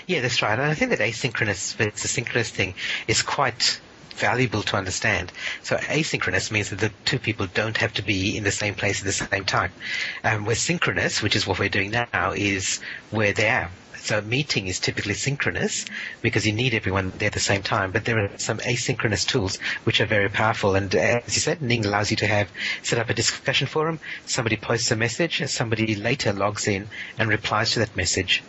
yeah, 0.06 0.20
that's 0.20 0.42
right. 0.42 0.58
And 0.58 0.62
I 0.62 0.74
think 0.74 0.90
that 0.90 1.00
asynchronous 1.00 1.74
versus 1.74 2.10
synchronous 2.10 2.50
thing 2.50 2.74
is 3.08 3.22
quite 3.22 3.80
valuable 4.12 4.62
to 4.62 4.76
understand. 4.76 5.32
So 5.62 5.76
asynchronous 5.76 6.50
means 6.50 6.70
that 6.70 6.78
the 6.78 6.90
two 7.04 7.18
people 7.18 7.46
don't 7.46 7.76
have 7.78 7.94
to 7.94 8.02
be 8.02 8.36
in 8.36 8.44
the 8.44 8.50
same 8.50 8.74
place 8.74 9.00
at 9.00 9.04
the 9.04 9.12
same 9.12 9.44
time. 9.44 9.72
Um, 10.24 10.44
where 10.44 10.54
synchronous, 10.54 11.22
which 11.22 11.36
is 11.36 11.46
what 11.46 11.58
we're 11.58 11.68
doing 11.68 11.90
now, 11.90 12.32
is 12.32 12.80
where 13.10 13.32
they 13.32 13.48
are. 13.48 13.70
So 14.02 14.18
a 14.18 14.22
meeting 14.22 14.66
is 14.66 14.80
typically 14.80 15.14
synchronous 15.14 15.84
because 16.22 16.44
you 16.44 16.52
need 16.52 16.74
everyone 16.74 17.12
there 17.18 17.28
at 17.28 17.34
the 17.34 17.38
same 17.38 17.62
time. 17.62 17.92
But 17.92 18.04
there 18.04 18.18
are 18.18 18.36
some 18.36 18.58
asynchronous 18.58 19.24
tools 19.24 19.58
which 19.84 20.00
are 20.00 20.06
very 20.06 20.28
powerful. 20.28 20.74
And 20.74 20.92
as 20.96 21.36
you 21.36 21.40
said, 21.40 21.62
Ning 21.62 21.86
allows 21.86 22.10
you 22.10 22.16
to 22.16 22.26
have 22.26 22.50
set 22.82 22.98
up 22.98 23.10
a 23.10 23.14
discussion 23.14 23.68
forum. 23.68 24.00
Somebody 24.26 24.56
posts 24.56 24.90
a 24.90 24.96
message, 24.96 25.40
and 25.40 25.48
somebody 25.48 25.94
later 25.94 26.32
logs 26.32 26.66
in 26.66 26.88
and 27.16 27.28
replies 27.28 27.70
to 27.72 27.78
that 27.78 27.96
message. 27.96 28.42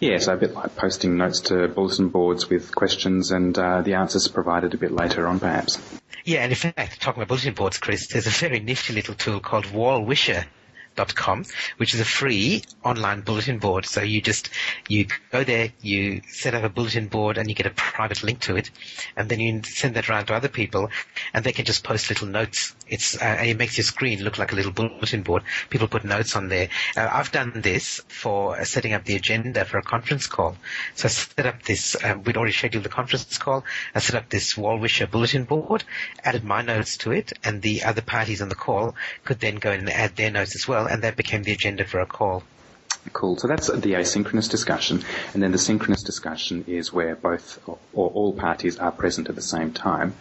Yeah, 0.00 0.18
so 0.18 0.34
a 0.34 0.36
bit 0.36 0.54
like 0.54 0.76
posting 0.76 1.16
notes 1.16 1.40
to 1.42 1.68
bulletin 1.68 2.08
boards 2.08 2.48
with 2.48 2.74
questions 2.74 3.30
and 3.30 3.56
uh, 3.58 3.82
the 3.82 3.94
answers 3.94 4.28
provided 4.28 4.74
a 4.74 4.76
bit 4.76 4.92
later 4.92 5.26
on, 5.26 5.40
perhaps. 5.40 5.80
Yeah, 6.24 6.40
and 6.40 6.52
in 6.52 6.56
fact, 6.56 7.00
talking 7.00 7.22
about 7.22 7.28
bulletin 7.28 7.54
boards, 7.54 7.78
Chris, 7.78 8.08
there's 8.08 8.26
a 8.26 8.30
very 8.30 8.60
nifty 8.60 8.92
little 8.92 9.14
tool 9.14 9.40
called 9.40 9.70
Wall 9.72 10.04
Wisher 10.04 10.46
google.com, 10.94 11.44
which 11.76 11.94
is 11.94 12.00
a 12.00 12.04
free 12.04 12.62
online 12.84 13.20
bulletin 13.20 13.58
board. 13.58 13.86
So 13.86 14.02
you 14.02 14.20
just, 14.20 14.50
you 14.88 15.06
go 15.30 15.44
there, 15.44 15.72
you 15.80 16.22
set 16.28 16.54
up 16.54 16.64
a 16.64 16.68
bulletin 16.68 17.08
board 17.08 17.38
and 17.38 17.48
you 17.48 17.54
get 17.54 17.66
a 17.66 17.70
private 17.70 18.22
link 18.22 18.40
to 18.40 18.56
it 18.56 18.70
and 19.16 19.28
then 19.28 19.40
you 19.40 19.62
send 19.64 19.94
that 19.96 20.08
around 20.08 20.26
to 20.26 20.34
other 20.34 20.48
people 20.48 20.90
and 21.32 21.44
they 21.44 21.52
can 21.52 21.64
just 21.64 21.84
post 21.84 22.08
little 22.10 22.28
notes. 22.28 22.74
It's, 22.88 23.20
uh, 23.20 23.38
it 23.42 23.56
makes 23.58 23.76
your 23.76 23.84
screen 23.84 24.22
look 24.22 24.38
like 24.38 24.52
a 24.52 24.54
little 24.56 24.72
bulletin 24.72 25.22
board. 25.22 25.42
People 25.70 25.88
put 25.88 26.04
notes 26.04 26.36
on 26.36 26.48
there. 26.48 26.68
Uh, 26.96 27.08
I've 27.10 27.32
done 27.32 27.52
this 27.62 28.00
for 28.08 28.62
setting 28.64 28.92
up 28.92 29.04
the 29.04 29.16
agenda 29.16 29.64
for 29.64 29.78
a 29.78 29.82
conference 29.82 30.26
call. 30.26 30.56
So 30.94 31.06
I 31.06 31.08
set 31.08 31.46
up 31.46 31.62
this, 31.62 31.96
um, 32.04 32.22
we'd 32.24 32.36
already 32.36 32.52
scheduled 32.52 32.84
the 32.84 32.88
conference 32.90 33.38
call. 33.38 33.64
I 33.94 34.00
set 34.00 34.16
up 34.16 34.28
this 34.28 34.56
Wall 34.56 34.78
Wisher 34.78 35.06
bulletin 35.06 35.44
board, 35.44 35.84
added 36.24 36.44
my 36.44 36.62
notes 36.62 36.96
to 36.98 37.12
it 37.12 37.32
and 37.44 37.62
the 37.62 37.84
other 37.84 38.02
parties 38.02 38.42
on 38.42 38.48
the 38.48 38.54
call 38.54 38.94
could 39.24 39.40
then 39.40 39.56
go 39.56 39.70
in 39.70 39.80
and 39.80 39.90
add 39.90 40.16
their 40.16 40.30
notes 40.30 40.54
as 40.54 40.68
well 40.68 40.81
and 40.86 41.02
that 41.02 41.16
became 41.16 41.42
the 41.42 41.52
agenda 41.52 41.84
for 41.84 42.00
a 42.00 42.06
call. 42.06 42.42
Cool. 43.12 43.36
So 43.36 43.48
that's 43.48 43.66
the 43.66 43.94
asynchronous 43.94 44.48
discussion, 44.48 45.02
and 45.34 45.42
then 45.42 45.50
the 45.50 45.58
synchronous 45.58 46.04
discussion 46.04 46.64
is 46.68 46.92
where 46.92 47.16
both 47.16 47.58
or 47.66 47.78
all 47.92 48.32
parties 48.32 48.78
are 48.78 48.92
present 48.92 49.28
at 49.28 49.34
the 49.34 49.42
same 49.42 49.72
time. 49.72 50.14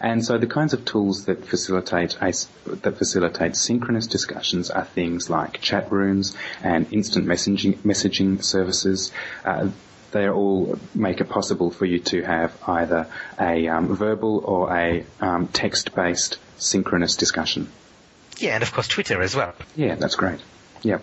And 0.00 0.24
so 0.24 0.36
the 0.36 0.48
kinds 0.48 0.74
of 0.74 0.84
tools 0.84 1.26
that 1.26 1.46
facilitate 1.46 2.18
that 2.20 2.98
facilitate 2.98 3.54
synchronous 3.54 4.08
discussions 4.08 4.68
are 4.68 4.84
things 4.84 5.30
like 5.30 5.60
chat 5.60 5.92
rooms 5.92 6.36
and 6.60 6.92
instant 6.92 7.24
messaging 7.24 7.76
messaging 7.78 8.42
services. 8.42 9.12
Uh, 9.44 9.68
they 10.10 10.28
all 10.28 10.76
make 10.92 11.20
it 11.20 11.28
possible 11.28 11.70
for 11.70 11.86
you 11.86 12.00
to 12.00 12.22
have 12.22 12.56
either 12.66 13.06
a 13.38 13.68
um, 13.68 13.94
verbal 13.94 14.42
or 14.44 14.76
a 14.76 15.04
um, 15.20 15.48
text-based 15.48 16.38
synchronous 16.56 17.16
discussion. 17.16 17.68
Yeah, 18.38 18.54
and 18.54 18.62
of 18.62 18.72
course 18.72 18.88
Twitter 18.88 19.22
as 19.22 19.34
well. 19.34 19.54
Yeah, 19.76 19.94
that's 19.94 20.16
great. 20.16 20.40
Yep. 20.82 21.02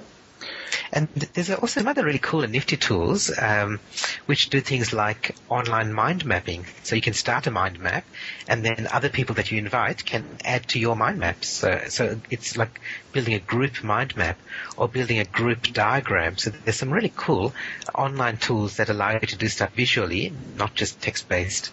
And 0.94 1.08
there's 1.10 1.50
also 1.50 1.82
some 1.82 1.88
other 1.88 2.04
really 2.04 2.20
cool 2.20 2.44
and 2.44 2.52
nifty 2.52 2.76
tools 2.76 3.32
um, 3.38 3.80
which 4.26 4.50
do 4.50 4.60
things 4.60 4.92
like 4.92 5.36
online 5.50 5.94
mind 5.94 6.26
mapping. 6.26 6.66
So 6.84 6.96
you 6.96 7.02
can 7.02 7.14
start 7.14 7.48
a 7.48 7.52
mind 7.52 7.80
map, 7.80 8.06
and 8.48 8.64
then 8.64 8.88
other 8.92 9.10
people 9.10 9.36
that 9.36 9.52
you 9.52 9.58
invite 9.58 10.06
can 10.06 10.26
add 10.44 10.68
to 10.70 10.80
your 10.80 10.96
mind 10.96 11.20
maps. 11.20 11.48
So, 11.48 11.84
so 11.88 12.20
it's 12.30 12.58
like 12.58 12.82
building 13.12 13.34
a 13.34 13.40
group 13.40 13.84
mind 13.84 14.18
map 14.18 14.38
or 14.78 14.88
building 14.88 15.20
a 15.20 15.26
group 15.26 15.74
diagram. 15.74 16.38
So 16.38 16.50
there's 16.50 16.78
some 16.78 16.92
really 16.92 17.14
cool 17.16 17.54
online 17.96 18.38
tools 18.38 18.78
that 18.78 18.90
allow 18.90 19.14
you 19.14 19.20
to 19.20 19.38
do 19.38 19.48
stuff 19.48 19.74
visually, 19.74 20.34
not 20.58 20.76
just 20.76 21.02
text 21.02 21.30
based. 21.30 21.72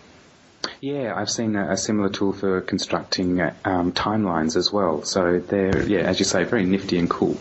Yeah, 0.80 1.14
I've 1.16 1.30
seen 1.30 1.56
a, 1.56 1.72
a, 1.72 1.76
similar 1.76 2.08
tool 2.08 2.32
for 2.32 2.60
constructing 2.60 3.40
um, 3.64 3.92
timelines 3.92 4.56
as 4.56 4.72
well. 4.72 5.02
So 5.02 5.40
they're, 5.40 5.82
yeah, 5.82 6.00
as 6.00 6.20
you 6.20 6.24
say, 6.24 6.44
very 6.44 6.64
nifty 6.64 6.98
and 6.98 7.10
cool. 7.10 7.36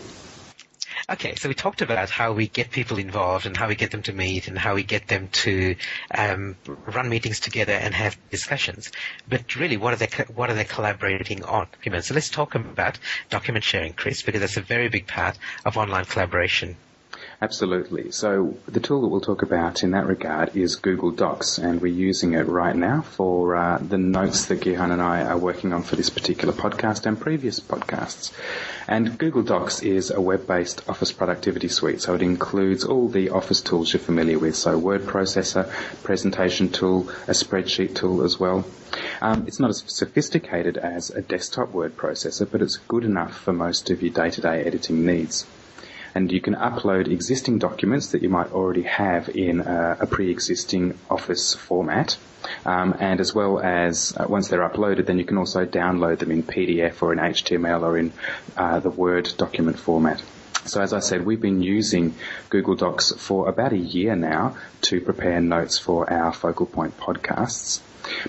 Okay, 1.10 1.36
so 1.36 1.48
we 1.48 1.54
talked 1.54 1.80
about 1.80 2.10
how 2.10 2.32
we 2.32 2.48
get 2.48 2.70
people 2.70 2.98
involved 2.98 3.46
and 3.46 3.56
how 3.56 3.68
we 3.68 3.76
get 3.76 3.92
them 3.92 4.02
to 4.02 4.12
meet 4.12 4.48
and 4.48 4.58
how 4.58 4.74
we 4.74 4.82
get 4.82 5.08
them 5.08 5.28
to 5.28 5.76
um, 6.14 6.56
run 6.66 7.08
meetings 7.08 7.40
together 7.40 7.72
and 7.72 7.94
have 7.94 8.18
discussions. 8.30 8.92
But 9.26 9.56
really, 9.56 9.76
what 9.76 9.94
are 9.94 9.96
they 9.96 10.08
what 10.34 10.50
are 10.50 10.54
they 10.54 10.64
collaborating 10.64 11.44
on? 11.44 11.68
So 12.02 12.14
let's 12.14 12.28
talk 12.28 12.56
about 12.56 12.98
document 13.30 13.64
sharing, 13.64 13.94
Chris, 13.94 14.20
because 14.22 14.40
that's 14.40 14.58
a 14.58 14.62
very 14.62 14.88
big 14.88 15.06
part 15.06 15.38
of 15.64 15.78
online 15.78 16.04
collaboration. 16.04 16.76
Absolutely. 17.40 18.10
So 18.10 18.56
the 18.66 18.80
tool 18.80 19.02
that 19.02 19.06
we'll 19.06 19.20
talk 19.20 19.42
about 19.42 19.84
in 19.84 19.92
that 19.92 20.08
regard 20.08 20.56
is 20.56 20.74
Google 20.74 21.12
Docs, 21.12 21.58
and 21.58 21.80
we're 21.80 21.86
using 21.86 22.32
it 22.32 22.48
right 22.48 22.74
now 22.74 23.02
for 23.02 23.54
uh, 23.54 23.78
the 23.78 23.96
notes 23.96 24.46
that 24.46 24.62
Gihan 24.62 24.90
and 24.90 25.00
I 25.00 25.22
are 25.22 25.38
working 25.38 25.72
on 25.72 25.84
for 25.84 25.94
this 25.94 26.10
particular 26.10 26.52
podcast 26.52 27.06
and 27.06 27.20
previous 27.20 27.60
podcasts. 27.60 28.32
And 28.88 29.16
Google 29.16 29.44
Docs 29.44 29.84
is 29.84 30.10
a 30.10 30.20
web-based 30.20 30.88
office 30.88 31.12
productivity 31.12 31.68
suite, 31.68 32.02
so 32.02 32.16
it 32.16 32.22
includes 32.22 32.82
all 32.82 33.06
the 33.06 33.30
office 33.30 33.60
tools 33.60 33.92
you're 33.92 34.00
familiar 34.00 34.40
with, 34.40 34.56
so 34.56 34.76
word 34.76 35.02
processor, 35.02 35.70
presentation 36.02 36.70
tool, 36.70 37.08
a 37.28 37.32
spreadsheet 37.34 37.94
tool 37.94 38.24
as 38.24 38.40
well. 38.40 38.64
Um, 39.20 39.46
it's 39.46 39.60
not 39.60 39.70
as 39.70 39.84
sophisticated 39.86 40.76
as 40.76 41.10
a 41.10 41.22
desktop 41.22 41.70
word 41.70 41.96
processor, 41.96 42.50
but 42.50 42.62
it's 42.62 42.78
good 42.88 43.04
enough 43.04 43.38
for 43.38 43.52
most 43.52 43.90
of 43.90 44.02
your 44.02 44.12
day-to-day 44.12 44.64
editing 44.64 45.06
needs 45.06 45.46
and 46.14 46.30
you 46.32 46.40
can 46.40 46.54
upload 46.54 47.08
existing 47.08 47.58
documents 47.58 48.12
that 48.12 48.22
you 48.22 48.28
might 48.28 48.52
already 48.52 48.82
have 48.82 49.28
in 49.28 49.60
a, 49.60 49.98
a 50.00 50.06
pre-existing 50.06 50.98
Office 51.10 51.54
format. 51.54 52.16
Um, 52.64 52.94
and 53.00 53.20
as 53.20 53.34
well 53.34 53.58
as 53.58 54.16
uh, 54.16 54.26
once 54.28 54.48
they're 54.48 54.68
uploaded, 54.68 55.06
then 55.06 55.18
you 55.18 55.24
can 55.24 55.38
also 55.38 55.66
download 55.66 56.18
them 56.20 56.30
in 56.30 56.42
PDF 56.42 57.02
or 57.02 57.12
in 57.12 57.18
HTML 57.18 57.82
or 57.82 57.98
in 57.98 58.12
uh, 58.56 58.80
the 58.80 58.90
Word 58.90 59.28
document 59.36 59.78
format. 59.78 60.22
So 60.68 60.82
as 60.82 60.92
I 60.92 61.00
said, 61.00 61.24
we've 61.24 61.40
been 61.40 61.62
using 61.62 62.14
Google 62.50 62.74
Docs 62.74 63.12
for 63.16 63.48
about 63.48 63.72
a 63.72 63.78
year 63.78 64.14
now 64.14 64.56
to 64.82 65.00
prepare 65.00 65.40
notes 65.40 65.78
for 65.78 66.10
our 66.12 66.32
Focal 66.32 66.66
Point 66.66 66.98
podcasts. 66.98 67.80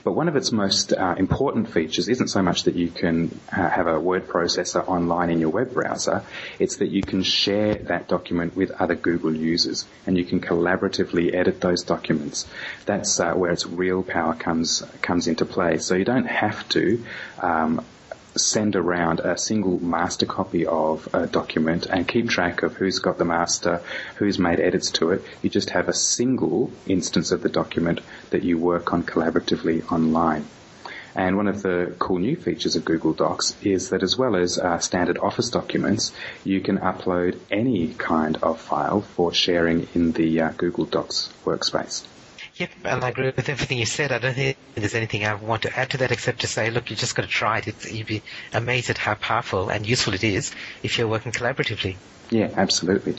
But 0.04 0.14
one 0.14 0.28
of 0.28 0.36
its 0.36 0.52
most 0.52 0.94
uh, 0.94 1.16
important 1.18 1.72
features 1.72 2.10
isn't 2.10 2.30
so 2.30 2.42
much 2.42 2.64
that 2.64 2.76
you 2.76 2.90
can 2.90 3.40
uh, 3.52 3.70
have 3.70 3.88
a 3.88 4.00
word 4.00 4.28
processor 4.28 4.86
online 4.88 5.30
in 5.30 5.40
your 5.40 5.50
web 5.50 5.74
browser, 5.74 6.24
it's 6.60 6.78
that 6.78 6.90
you 6.90 7.02
can 7.02 7.24
share 7.24 7.76
that 7.76 8.08
document 8.08 8.56
with 8.56 8.72
other 8.72 8.96
Google 8.96 9.34
users 9.34 9.86
and 10.06 10.18
you 10.18 10.26
can 10.26 10.42
collaboratively 10.42 11.34
edit 11.34 11.62
those 11.62 11.84
documents. 11.84 12.48
That's 12.86 13.20
uh, 13.20 13.34
where 13.34 13.52
its 13.52 13.66
real 13.66 14.04
power 14.04 14.34
comes 14.34 14.84
comes 15.02 15.28
into 15.28 15.46
play. 15.46 15.78
So 15.78 15.96
you 15.96 16.06
don't 16.06 16.28
have 16.28 16.68
to 16.70 17.04
um, 17.42 17.86
send 18.36 18.76
around 18.76 19.20
a 19.20 19.38
single 19.38 19.84
master 19.84 20.26
copy 20.26 20.66
of 20.66 21.08
a 21.14 21.28
document 21.28 21.86
and 21.88 22.08
keep 22.08 22.30
track 22.30 22.64
of 22.64 22.76
who's 22.76 23.00
got 23.00 23.18
the 23.18 23.26
master, 23.26 23.82
who's 24.16 24.40
made 24.40 24.60
edits 24.60 24.92
to 24.92 25.12
it. 25.12 25.24
You 25.42 25.50
just 25.50 25.72
have 25.72 25.90
a 25.90 25.94
single 25.94 26.72
instance 26.88 27.32
of 27.32 27.42
the 27.42 27.50
document 27.50 28.02
that 28.30 28.44
you 28.44 28.58
work 28.58 28.94
on 28.94 29.04
collaboratively 29.04 29.92
online. 29.92 30.46
And 31.16 31.38
one 31.38 31.48
of 31.48 31.64
the 31.64 31.96
cool 31.98 32.20
new 32.20 32.36
features 32.36 32.76
of 32.76 32.86
Google 32.86 33.14
Docs 33.14 33.56
is 33.64 33.90
that 33.90 34.04
as 34.04 34.18
well 34.18 34.36
as 34.36 34.58
uh, 34.58 34.78
standard 34.78 35.18
Office 35.18 35.50
documents, 35.50 36.14
you 36.44 36.62
can 36.62 36.78
upload 36.78 37.38
any 37.52 37.94
kind 37.96 38.38
of 38.38 38.62
file 38.62 39.02
for 39.02 39.34
sharing 39.34 39.88
in 39.96 40.12
the 40.12 40.42
uh, 40.42 40.52
Google 40.52 40.86
Docs 40.86 41.34
workspace. 41.44 42.06
Yep, 42.60 42.70
and 42.84 43.06
I 43.06 43.10
agree 43.10 43.32
with 43.34 43.48
everything 43.48 43.78
you 43.78 43.86
said. 43.86 44.12
I 44.12 44.20
don't 44.20 44.34
think 44.34 44.58
there's 44.76 44.94
anything 44.94 45.26
I 45.26 45.34
want 45.36 45.62
to 45.62 45.80
add 45.80 45.92
to 45.92 45.98
that 45.98 46.12
except 46.12 46.42
to 46.42 46.48
say, 46.48 46.70
look, 46.70 46.90
you 46.90 46.98
just 46.98 47.16
got 47.16 47.22
to 47.22 47.28
try 47.30 47.60
it. 47.60 47.68
It's, 47.68 47.90
you'd 47.90 48.08
be 48.08 48.22
amazed 48.52 48.90
at 48.90 48.98
how 48.98 49.16
powerful 49.16 49.70
and 49.70 49.88
useful 49.88 50.14
it 50.14 50.26
is 50.26 50.52
if 50.84 50.98
you're 50.98 51.08
working 51.08 51.32
collaboratively. 51.32 51.96
Yeah, 52.32 52.50
absolutely. 52.58 53.16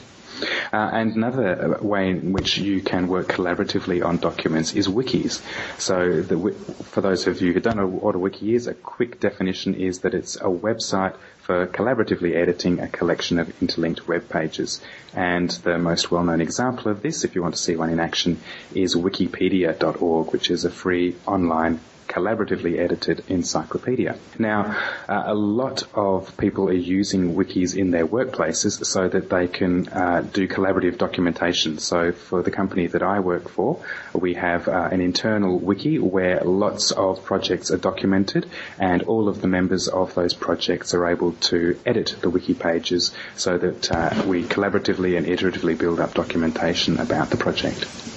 Uh, 0.73 0.89
and 0.93 1.15
another 1.15 1.77
way 1.81 2.09
in 2.09 2.33
which 2.33 2.57
you 2.57 2.81
can 2.81 3.07
work 3.07 3.27
collaboratively 3.27 4.03
on 4.03 4.17
documents 4.17 4.73
is 4.73 4.87
wikis. 4.87 5.41
So 5.79 6.21
the, 6.21 6.53
for 6.83 7.01
those 7.01 7.27
of 7.27 7.41
you 7.41 7.53
who 7.53 7.59
don't 7.59 7.77
know 7.77 7.87
what 7.87 8.15
a 8.15 8.19
wiki 8.19 8.55
is, 8.55 8.67
a 8.67 8.73
quick 8.73 9.19
definition 9.19 9.75
is 9.75 9.99
that 9.99 10.13
it's 10.13 10.35
a 10.37 10.45
website 10.45 11.15
for 11.39 11.67
collaboratively 11.67 12.35
editing 12.35 12.79
a 12.79 12.87
collection 12.87 13.39
of 13.39 13.61
interlinked 13.61 14.07
web 14.07 14.29
pages. 14.29 14.81
And 15.13 15.49
the 15.49 15.77
most 15.77 16.11
well-known 16.11 16.41
example 16.41 16.91
of 16.91 17.01
this, 17.01 17.23
if 17.23 17.35
you 17.35 17.41
want 17.41 17.55
to 17.55 17.61
see 17.61 17.75
one 17.75 17.89
in 17.89 17.99
action, 17.99 18.39
is 18.73 18.95
wikipedia.org, 18.95 20.31
which 20.31 20.49
is 20.49 20.65
a 20.65 20.71
free 20.71 21.15
online 21.25 21.79
collaboratively 22.11 22.77
edited 22.77 23.23
encyclopedia. 23.29 24.17
Now, 24.37 24.75
uh, 25.07 25.23
a 25.27 25.33
lot 25.33 25.83
of 25.93 26.35
people 26.37 26.67
are 26.69 26.73
using 26.73 27.35
wikis 27.35 27.75
in 27.75 27.91
their 27.91 28.05
workplaces 28.05 28.85
so 28.85 29.07
that 29.07 29.29
they 29.29 29.47
can 29.47 29.87
uh, 29.87 30.21
do 30.33 30.47
collaborative 30.47 30.97
documentation. 30.97 31.77
So 31.79 32.11
for 32.11 32.43
the 32.43 32.51
company 32.51 32.87
that 32.87 33.01
I 33.01 33.19
work 33.21 33.47
for, 33.49 33.79
we 34.13 34.33
have 34.33 34.67
uh, 34.67 34.89
an 34.91 34.99
internal 34.99 35.57
wiki 35.57 35.99
where 35.99 36.41
lots 36.41 36.91
of 36.91 37.23
projects 37.23 37.71
are 37.71 37.77
documented 37.77 38.45
and 38.77 39.03
all 39.03 39.29
of 39.29 39.41
the 39.41 39.47
members 39.47 39.87
of 39.87 40.13
those 40.13 40.33
projects 40.33 40.93
are 40.93 41.07
able 41.07 41.31
to 41.51 41.79
edit 41.85 42.15
the 42.21 42.29
wiki 42.29 42.53
pages 42.53 43.11
so 43.35 43.57
that 43.57 43.91
uh, 43.91 44.23
we 44.27 44.43
collaboratively 44.43 45.17
and 45.17 45.25
iteratively 45.25 45.77
build 45.77 45.99
up 45.99 46.13
documentation 46.13 46.99
about 46.99 47.29
the 47.29 47.37
project. 47.37 48.10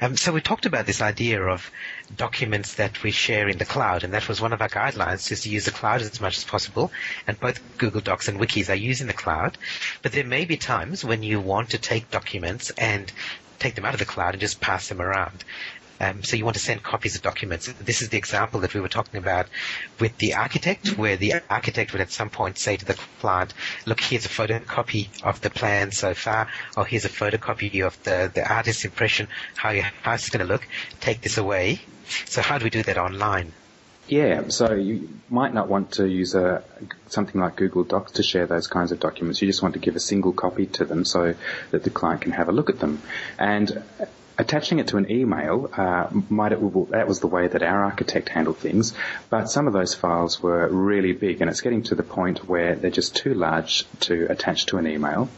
Um, 0.00 0.16
so 0.16 0.32
we 0.32 0.40
talked 0.40 0.64
about 0.64 0.86
this 0.86 1.02
idea 1.02 1.42
of 1.42 1.70
documents 2.16 2.74
that 2.74 3.02
we 3.02 3.10
share 3.10 3.48
in 3.48 3.58
the 3.58 3.64
cloud, 3.64 4.04
and 4.04 4.12
that 4.14 4.28
was 4.28 4.40
one 4.40 4.52
of 4.52 4.62
our 4.62 4.68
guidelines, 4.68 5.30
is 5.32 5.40
to 5.42 5.48
use 5.48 5.64
the 5.64 5.72
cloud 5.72 6.02
as 6.02 6.20
much 6.20 6.36
as 6.36 6.44
possible. 6.44 6.92
And 7.26 7.38
both 7.40 7.60
Google 7.78 8.00
Docs 8.00 8.28
and 8.28 8.38
Wikis 8.38 8.70
are 8.70 8.76
used 8.76 9.00
in 9.00 9.08
the 9.08 9.12
cloud. 9.12 9.58
But 10.02 10.12
there 10.12 10.24
may 10.24 10.44
be 10.44 10.56
times 10.56 11.04
when 11.04 11.24
you 11.24 11.40
want 11.40 11.70
to 11.70 11.78
take 11.78 12.10
documents 12.12 12.70
and 12.70 13.12
take 13.58 13.74
them 13.74 13.84
out 13.84 13.94
of 13.94 13.98
the 13.98 14.06
cloud 14.06 14.34
and 14.34 14.40
just 14.40 14.60
pass 14.60 14.88
them 14.88 15.02
around. 15.02 15.44
Um, 16.00 16.22
so 16.22 16.36
you 16.36 16.44
want 16.44 16.56
to 16.56 16.62
send 16.62 16.82
copies 16.82 17.16
of 17.16 17.22
documents. 17.22 17.66
This 17.80 18.02
is 18.02 18.08
the 18.08 18.18
example 18.18 18.60
that 18.60 18.74
we 18.74 18.80
were 18.80 18.88
talking 18.88 19.18
about 19.18 19.46
with 19.98 20.16
the 20.18 20.34
architect, 20.34 20.98
where 20.98 21.16
the 21.16 21.34
architect 21.50 21.92
would 21.92 22.00
at 22.00 22.10
some 22.10 22.30
point 22.30 22.58
say 22.58 22.76
to 22.76 22.84
the 22.84 22.94
client, 23.20 23.54
look, 23.86 24.00
here's 24.00 24.26
a 24.26 24.28
photocopy 24.28 25.08
of 25.22 25.40
the 25.40 25.50
plan 25.50 25.92
so 25.92 26.14
far, 26.14 26.48
or 26.76 26.84
here's 26.84 27.04
a 27.04 27.08
photocopy 27.08 27.84
of 27.84 28.00
the, 28.04 28.30
the 28.32 28.50
artist's 28.50 28.84
impression, 28.84 29.28
how 29.56 29.70
your 29.70 29.84
house 30.02 30.24
is 30.24 30.30
going 30.30 30.46
to 30.46 30.52
look. 30.52 30.66
Take 31.00 31.20
this 31.20 31.38
away. 31.38 31.80
So 32.26 32.42
how 32.42 32.58
do 32.58 32.64
we 32.64 32.70
do 32.70 32.82
that 32.84 32.96
online? 32.96 33.52
Yeah, 34.08 34.48
so 34.48 34.72
you 34.72 35.20
might 35.28 35.52
not 35.52 35.68
want 35.68 35.92
to 35.92 36.08
use 36.08 36.34
a 36.34 36.64
something 37.08 37.38
like 37.38 37.56
Google 37.56 37.84
Docs 37.84 38.12
to 38.12 38.22
share 38.22 38.46
those 38.46 38.66
kinds 38.66 38.90
of 38.90 39.00
documents. 39.00 39.42
You 39.42 39.48
just 39.48 39.62
want 39.62 39.74
to 39.74 39.80
give 39.80 39.96
a 39.96 40.00
single 40.00 40.32
copy 40.32 40.64
to 40.64 40.86
them 40.86 41.04
so 41.04 41.34
that 41.72 41.84
the 41.84 41.90
client 41.90 42.22
can 42.22 42.32
have 42.32 42.48
a 42.48 42.52
look 42.52 42.70
at 42.70 42.78
them. 42.78 43.02
And 43.38 43.82
attaching 44.38 44.78
it 44.78 44.88
to 44.88 44.96
an 44.96 45.10
email 45.10 45.68
uh, 45.76 46.08
might 46.30 46.50
that 46.50 47.08
was 47.08 47.20
the 47.20 47.26
way 47.26 47.48
that 47.48 47.62
our 47.62 47.84
architect 47.84 48.28
handled 48.28 48.56
things, 48.58 48.94
but 49.30 49.50
some 49.50 49.66
of 49.66 49.72
those 49.72 49.94
files 49.94 50.40
were 50.40 50.68
really 50.68 51.12
big, 51.12 51.40
and 51.40 51.50
it's 51.50 51.60
getting 51.60 51.82
to 51.82 51.94
the 51.94 52.02
point 52.02 52.48
where 52.48 52.76
they're 52.76 52.90
just 52.90 53.16
too 53.16 53.34
large 53.34 53.84
to 54.00 54.30
attach 54.30 54.66
to 54.66 54.78
an 54.78 54.86
email. 54.86 55.28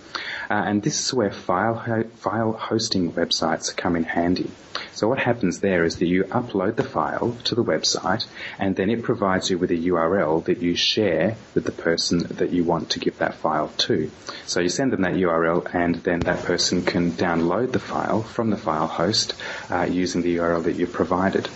Uh, 0.51 0.65
and 0.67 0.83
this 0.83 0.99
is 0.99 1.15
where 1.15 1.31
file 1.31 1.77
ho- 1.77 2.11
file 2.17 2.53
hosting 2.53 3.13
websites 3.13 3.75
come 3.75 3.95
in 3.95 4.03
handy. 4.03 4.51
So 4.93 5.07
what 5.09 5.21
happens 5.21 5.61
there 5.61 5.85
is 5.85 5.99
that 5.99 6.09
you 6.09 6.25
upload 6.25 6.75
the 6.75 6.83
file 6.83 7.37
to 7.45 7.55
the 7.55 7.63
website, 7.63 8.27
and 8.59 8.75
then 8.75 8.91
it 8.91 9.05
provides 9.05 9.49
you 9.49 9.59
with 9.59 9.71
a 9.71 9.77
URL 9.77 10.45
that 10.47 10.59
you 10.59 10.75
share 10.75 11.37
with 11.55 11.65
the 11.65 11.73
person 11.73 12.19
that 12.39 12.51
you 12.51 12.65
want 12.65 12.91
to 12.91 12.99
give 12.99 13.19
that 13.19 13.35
file 13.35 13.69
to. 13.87 14.11
So 14.47 14.59
you 14.61 14.69
send 14.69 14.93
them 14.93 15.03
that 15.03 15.15
URL, 15.15 15.73
and 15.73 15.95
then 15.97 16.25
that 16.25 16.45
person 16.45 16.85
can 16.85 17.13
download 17.13 17.71
the 17.71 17.79
file 17.79 18.23
from 18.23 18.51
the 18.51 18.57
file 18.57 18.89
host 18.89 19.35
uh, 19.71 19.87
using 19.89 20.23
the 20.23 20.37
URL 20.39 20.65
that 20.65 20.75
you've 20.75 20.93
provided. 20.93 21.49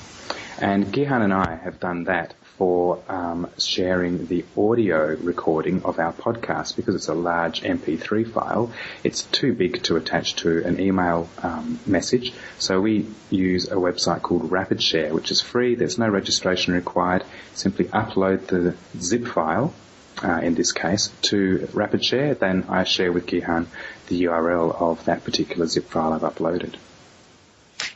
And 0.59 0.87
Gihan 0.87 1.23
and 1.23 1.35
I 1.35 1.57
have 1.57 1.81
done 1.81 2.05
that 2.05 2.35
for 2.57 3.03
um, 3.09 3.49
sharing 3.59 4.27
the 4.27 4.45
audio 4.57 5.17
recording 5.17 5.83
of 5.85 5.99
our 5.99 6.13
podcast 6.13 6.77
because 6.77 6.95
it's 6.95 7.09
a 7.09 7.15
large 7.15 7.63
MP3 7.63 8.31
file. 8.31 8.73
It's 9.03 9.25
too 9.25 9.53
big 9.53 9.83
to 9.85 9.97
attach 9.97 10.37
to 10.37 10.65
an 10.65 10.81
email 10.81 11.29
um, 11.43 11.81
message, 11.87 12.33
so 12.59 12.81
we 12.81 13.07
use 13.31 13.71
a 13.71 13.75
website 13.77 14.23
called 14.23 14.51
RapidShare, 14.51 15.13
which 15.13 15.31
is 15.31 15.41
free. 15.41 15.75
There's 15.75 15.99
no 15.99 16.09
registration 16.09 16.75
required. 16.75 17.25
Simply 17.55 17.87
upload 17.87 18.47
the 18.47 18.77
zip 18.99 19.27
file. 19.27 19.75
Uh, 20.23 20.39
in 20.45 20.55
this 20.55 20.71
case, 20.71 21.11
to 21.23 21.69
RapidShare, 21.73 22.39
then 22.39 22.67
I 22.69 22.85
share 22.85 23.11
with 23.11 23.27
Gihan 23.27 23.67
the 24.07 24.25
URL 24.25 24.81
of 24.81 25.05
that 25.07 25.25
particular 25.25 25.67
zip 25.67 25.87
file 25.87 26.13
I've 26.13 26.21
uploaded. 26.21 26.77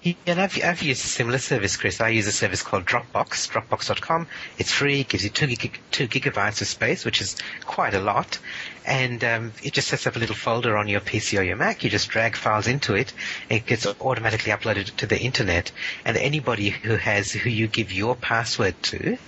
Yeah, 0.03 0.15
and 0.27 0.41
I've, 0.41 0.57
I've 0.63 0.83
used 0.83 1.05
a 1.05 1.09
similar 1.09 1.39
service, 1.39 1.77
Chris. 1.77 2.01
I 2.01 2.11
use 2.11 2.27
a 2.29 2.33
service 2.33 2.63
called 2.63 2.85
Dropbox, 2.85 3.49
dropbox.com. 3.51 4.29
It's 4.57 4.71
free, 4.71 5.03
gives 5.03 5.25
you 5.25 5.31
two, 5.31 5.49
gig, 5.49 5.81
two 5.91 6.07
gigabytes 6.07 6.61
of 6.61 6.69
space, 6.69 7.05
which 7.05 7.21
is 7.21 7.37
quite 7.65 7.95
a 7.95 8.01
lot. 8.01 8.39
And 8.87 9.25
um, 9.25 9.53
it 9.63 9.73
just 9.73 9.89
sets 9.89 10.07
up 10.07 10.15
a 10.15 10.19
little 10.21 10.37
folder 10.37 10.77
on 10.77 10.87
your 10.87 11.01
PC 11.01 11.39
or 11.39 11.43
your 11.43 11.57
Mac. 11.57 11.83
You 11.83 11.91
just 11.91 12.11
drag 12.11 12.37
files 12.37 12.69
into 12.69 12.95
it. 12.95 13.13
It 13.51 13.67
gets 13.67 13.87
automatically 13.87 14.53
uploaded 14.53 14.95
to 14.97 15.07
the 15.07 15.19
internet. 15.19 15.73
And 16.05 16.17
anybody 16.17 16.71
who 16.71 16.95
has, 16.95 17.33
who 17.33 17.51
you 17.51 17.67
give 17.67 17.93
your 17.93 18.15
password 18.15 18.81
to, 18.85 19.19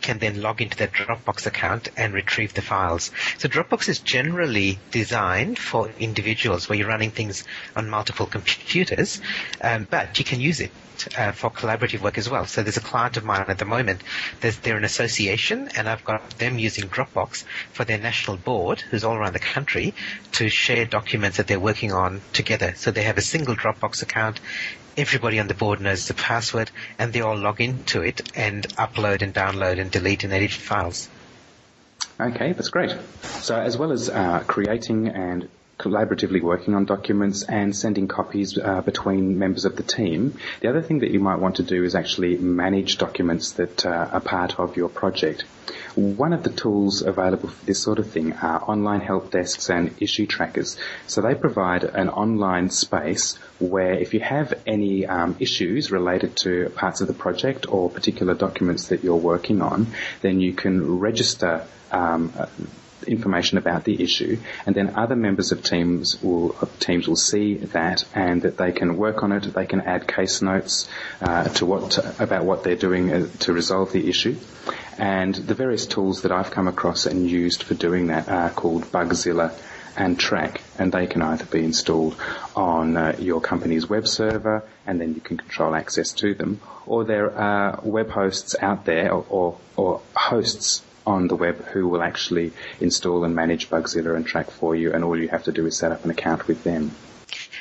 can 0.00 0.18
then 0.18 0.40
log 0.40 0.60
into 0.60 0.76
their 0.76 0.88
Dropbox 0.88 1.46
account 1.46 1.88
and 1.96 2.12
retrieve 2.12 2.54
the 2.54 2.62
files. 2.62 3.10
So 3.38 3.48
Dropbox 3.48 3.88
is 3.88 4.00
generally 4.00 4.78
designed 4.90 5.58
for 5.58 5.90
individuals 5.98 6.68
where 6.68 6.78
you're 6.78 6.88
running 6.88 7.10
things 7.10 7.44
on 7.76 7.88
multiple 7.90 8.26
computers, 8.26 9.20
um, 9.60 9.86
but 9.90 10.18
you 10.18 10.24
can 10.24 10.40
use 10.40 10.60
it 10.60 10.70
uh, 11.16 11.32
for 11.32 11.50
collaborative 11.50 12.00
work 12.00 12.18
as 12.18 12.28
well. 12.28 12.46
So 12.46 12.62
there's 12.62 12.76
a 12.76 12.82
client 12.82 13.16
of 13.16 13.24
mine 13.24 13.44
at 13.48 13.58
the 13.58 13.64
moment. 13.64 14.02
There's, 14.40 14.58
they're 14.58 14.76
an 14.76 14.84
association, 14.84 15.68
and 15.76 15.88
I've 15.88 16.04
got 16.04 16.30
them 16.38 16.58
using 16.58 16.88
Dropbox 16.88 17.44
for 17.72 17.84
their 17.84 17.98
national 17.98 18.36
board, 18.36 18.80
who's 18.80 19.04
all 19.04 19.16
around 19.16 19.34
the 19.34 19.38
country, 19.38 19.94
to 20.32 20.48
share 20.48 20.84
documents 20.84 21.36
that 21.36 21.46
they're 21.46 21.60
working 21.60 21.92
on 21.92 22.20
together. 22.32 22.74
So 22.76 22.90
they 22.90 23.02
have 23.02 23.18
a 23.18 23.22
single 23.22 23.54
Dropbox 23.54 24.02
account. 24.02 24.40
Everybody 24.96 25.38
on 25.38 25.46
the 25.46 25.54
board 25.54 25.80
knows 25.80 26.08
the 26.08 26.14
password, 26.14 26.70
and 26.98 27.12
they 27.12 27.20
all 27.20 27.36
log 27.36 27.60
into 27.60 28.02
it 28.02 28.32
and 28.34 28.66
upload 28.76 29.22
and 29.22 29.32
download 29.32 29.80
and 29.80 29.90
delete 29.90 30.24
and 30.24 30.32
edit 30.32 30.50
files. 30.50 31.08
Okay, 32.20 32.52
that's 32.52 32.70
great. 32.70 32.96
So 33.22 33.54
as 33.56 33.76
well 33.76 33.92
as 33.92 34.10
uh, 34.10 34.42
creating 34.46 35.08
and 35.08 35.48
collaboratively 35.78 36.42
working 36.42 36.74
on 36.74 36.84
documents 36.84 37.44
and 37.44 37.74
sending 37.74 38.08
copies 38.08 38.58
uh, 38.58 38.80
between 38.80 39.38
members 39.38 39.64
of 39.64 39.76
the 39.76 39.82
team. 39.82 40.36
The 40.60 40.68
other 40.68 40.82
thing 40.82 41.00
that 41.00 41.10
you 41.10 41.20
might 41.20 41.38
want 41.38 41.56
to 41.56 41.62
do 41.62 41.84
is 41.84 41.94
actually 41.94 42.36
manage 42.36 42.98
documents 42.98 43.52
that 43.52 43.86
uh, 43.86 44.08
are 44.12 44.20
part 44.20 44.58
of 44.58 44.76
your 44.76 44.88
project. 44.88 45.44
One 45.94 46.32
of 46.32 46.42
the 46.42 46.50
tools 46.50 47.02
available 47.02 47.48
for 47.48 47.66
this 47.66 47.82
sort 47.82 47.98
of 47.98 48.10
thing 48.10 48.32
are 48.34 48.62
online 48.62 49.00
help 49.00 49.30
desks 49.30 49.70
and 49.70 49.94
issue 50.00 50.26
trackers. 50.26 50.76
So 51.06 51.20
they 51.20 51.34
provide 51.34 51.84
an 51.84 52.08
online 52.08 52.70
space 52.70 53.36
where 53.58 53.92
if 53.92 54.14
you 54.14 54.20
have 54.20 54.54
any 54.66 55.06
um, 55.06 55.36
issues 55.38 55.90
related 55.90 56.36
to 56.38 56.70
parts 56.70 57.00
of 57.00 57.08
the 57.08 57.14
project 57.14 57.66
or 57.68 57.90
particular 57.90 58.34
documents 58.34 58.88
that 58.88 59.04
you're 59.04 59.16
working 59.16 59.62
on, 59.62 59.88
then 60.22 60.40
you 60.40 60.52
can 60.52 60.98
register 60.98 61.66
um, 61.90 62.32
information 63.06 63.58
about 63.58 63.84
the 63.84 64.02
issue, 64.02 64.38
and 64.66 64.74
then 64.74 64.96
other 64.96 65.16
members 65.16 65.52
of 65.52 65.62
teams 65.62 66.22
will 66.22 66.50
teams 66.80 67.08
will 67.08 67.16
see 67.16 67.54
that, 67.54 68.04
and 68.14 68.42
that 68.42 68.56
they 68.56 68.72
can 68.72 68.96
work 68.96 69.22
on 69.22 69.32
it. 69.32 69.52
They 69.54 69.66
can 69.66 69.80
add 69.80 70.06
case 70.06 70.42
notes 70.42 70.88
uh, 71.20 71.44
to 71.44 71.66
what 71.66 71.92
to, 71.92 72.22
about 72.22 72.44
what 72.44 72.64
they're 72.64 72.76
doing 72.76 73.12
uh, 73.12 73.28
to 73.40 73.52
resolve 73.52 73.92
the 73.92 74.08
issue. 74.08 74.36
And 74.98 75.34
the 75.34 75.54
various 75.54 75.86
tools 75.86 76.22
that 76.22 76.32
I've 76.32 76.50
come 76.50 76.68
across 76.68 77.06
and 77.06 77.30
used 77.30 77.62
for 77.62 77.74
doing 77.74 78.08
that 78.08 78.28
are 78.28 78.50
called 78.50 78.84
Bugzilla 78.84 79.52
and 79.96 80.18
Trac, 80.18 80.60
and 80.78 80.92
they 80.92 81.06
can 81.06 81.22
either 81.22 81.44
be 81.44 81.64
installed 81.64 82.16
on 82.54 82.96
uh, 82.96 83.16
your 83.18 83.40
company's 83.40 83.88
web 83.88 84.06
server, 84.06 84.62
and 84.86 85.00
then 85.00 85.14
you 85.14 85.20
can 85.20 85.36
control 85.36 85.74
access 85.74 86.12
to 86.12 86.34
them, 86.34 86.60
or 86.86 87.04
there 87.04 87.36
are 87.36 87.80
web 87.82 88.08
hosts 88.08 88.54
out 88.60 88.84
there, 88.84 89.12
or, 89.12 89.24
or, 89.28 89.58
or 89.76 90.00
hosts 90.14 90.82
on 91.08 91.26
the 91.26 91.34
web 91.34 91.64
who 91.72 91.88
will 91.88 92.02
actually 92.02 92.52
install 92.80 93.24
and 93.24 93.34
manage 93.34 93.70
Bugzilla 93.70 94.14
and 94.14 94.28
Trac 94.28 94.50
for 94.50 94.76
you, 94.76 94.92
and 94.92 95.02
all 95.02 95.18
you 95.18 95.28
have 95.28 95.44
to 95.44 95.52
do 95.52 95.66
is 95.66 95.78
set 95.78 95.90
up 95.90 96.04
an 96.04 96.10
account 96.10 96.46
with 96.46 96.62
them. 96.64 96.90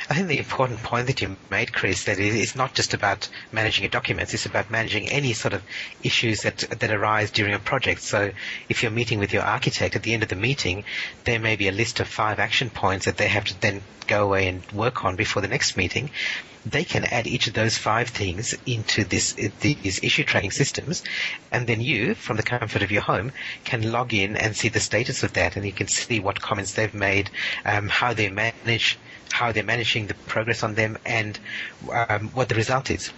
I 0.10 0.14
think 0.14 0.28
the 0.28 0.38
important 0.38 0.84
point 0.84 1.08
that 1.08 1.22
you 1.22 1.36
made, 1.50 1.74
Chris, 1.74 2.06
that 2.06 2.20
it's 2.20 2.56
not 2.56 2.74
just 2.74 2.94
about 2.94 3.28
managing 3.52 3.84
your 3.84 3.90
documents, 3.90 4.34
it's 4.34 4.46
about 4.46 4.70
managing 4.70 5.10
any 5.10 5.34
sort 5.34 5.54
of 5.54 5.62
issues 6.04 6.42
that, 6.44 6.58
that 6.80 6.92
arise 6.92 7.32
during 7.32 7.54
a 7.54 7.60
project. 7.60 8.02
So 8.02 8.32
if 8.70 8.84
you're 8.84 8.92
meeting 8.92 9.20
with 9.20 9.34
your 9.34 9.44
architect, 9.44 9.96
at 9.96 10.04
the 10.04 10.14
end 10.14 10.24
of 10.24 10.30
the 10.30 10.36
meeting, 10.36 10.86
there 11.26 11.40
may 11.40 11.56
be 11.56 11.68
a 11.68 11.74
list 11.74 12.00
of 12.00 12.08
five 12.08 12.40
action 12.40 12.70
points 12.70 13.06
that 13.06 13.18
they 13.18 13.28
have 13.28 13.46
to 13.46 13.62
then 13.62 13.82
go 14.08 14.24
away 14.24 14.48
and 14.48 14.64
work 14.72 15.04
on 15.04 15.16
before 15.16 15.42
the 15.42 15.50
next 15.50 15.76
meeting. 15.76 16.12
They 16.70 16.84
can 16.84 17.06
add 17.06 17.28
each 17.28 17.48
of 17.48 17.54
those 17.54 17.78
five 17.78 18.10
things 18.10 18.56
into 18.66 19.04
this, 19.04 19.34
these 19.34 20.04
issue 20.04 20.24
tracking 20.24 20.52
systems, 20.52 21.04
and 21.52 21.68
then 21.68 21.82
you, 21.82 22.16
from 22.16 22.38
the 22.38 22.44
comfort 22.44 22.82
of 22.82 22.92
your 22.92 23.02
home, 23.02 23.32
can 23.64 23.92
log 23.92 24.14
in 24.14 24.36
and 24.36 24.56
see 24.56 24.70
the 24.70 24.80
status 24.80 25.24
of 25.24 25.34
that, 25.34 25.56
and 25.56 25.66
you 25.66 25.72
can 25.72 25.88
see 25.88 26.20
what 26.20 26.42
comments 26.42 26.74
they've 26.74 26.94
made, 26.94 27.30
um, 27.66 27.88
how 27.88 28.14
they 28.14 28.30
manage 28.30 28.98
how 29.32 29.52
they're 29.52 29.64
managing 29.64 30.08
the 30.08 30.14
progress 30.14 30.64
on 30.64 30.76
them 30.76 30.98
and 31.06 31.38
um, 31.92 32.30
what 32.30 32.48
the 32.50 32.56
result 32.56 32.90
is. 32.90 33.12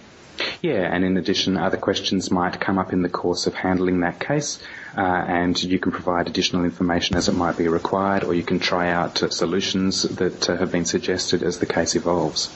Yeah, 0.62 0.88
and 0.92 1.04
in 1.04 1.16
addition, 1.16 1.56
other 1.56 1.76
questions 1.76 2.30
might 2.30 2.60
come 2.60 2.78
up 2.78 2.92
in 2.92 3.02
the 3.02 3.08
course 3.08 3.46
of 3.46 3.54
handling 3.54 4.00
that 4.00 4.20
case, 4.20 4.62
uh, 4.96 5.00
and 5.00 5.62
you 5.62 5.78
can 5.78 5.92
provide 5.92 6.28
additional 6.28 6.64
information 6.64 7.16
as 7.16 7.28
it 7.28 7.32
might 7.32 7.58
be 7.58 7.68
required, 7.68 8.24
or 8.24 8.34
you 8.34 8.42
can 8.42 8.58
try 8.58 8.90
out 8.90 9.22
uh, 9.22 9.28
solutions 9.28 10.02
that 10.02 10.48
uh, 10.48 10.56
have 10.56 10.72
been 10.72 10.84
suggested 10.84 11.42
as 11.42 11.58
the 11.58 11.66
case 11.66 11.94
evolves. 11.94 12.48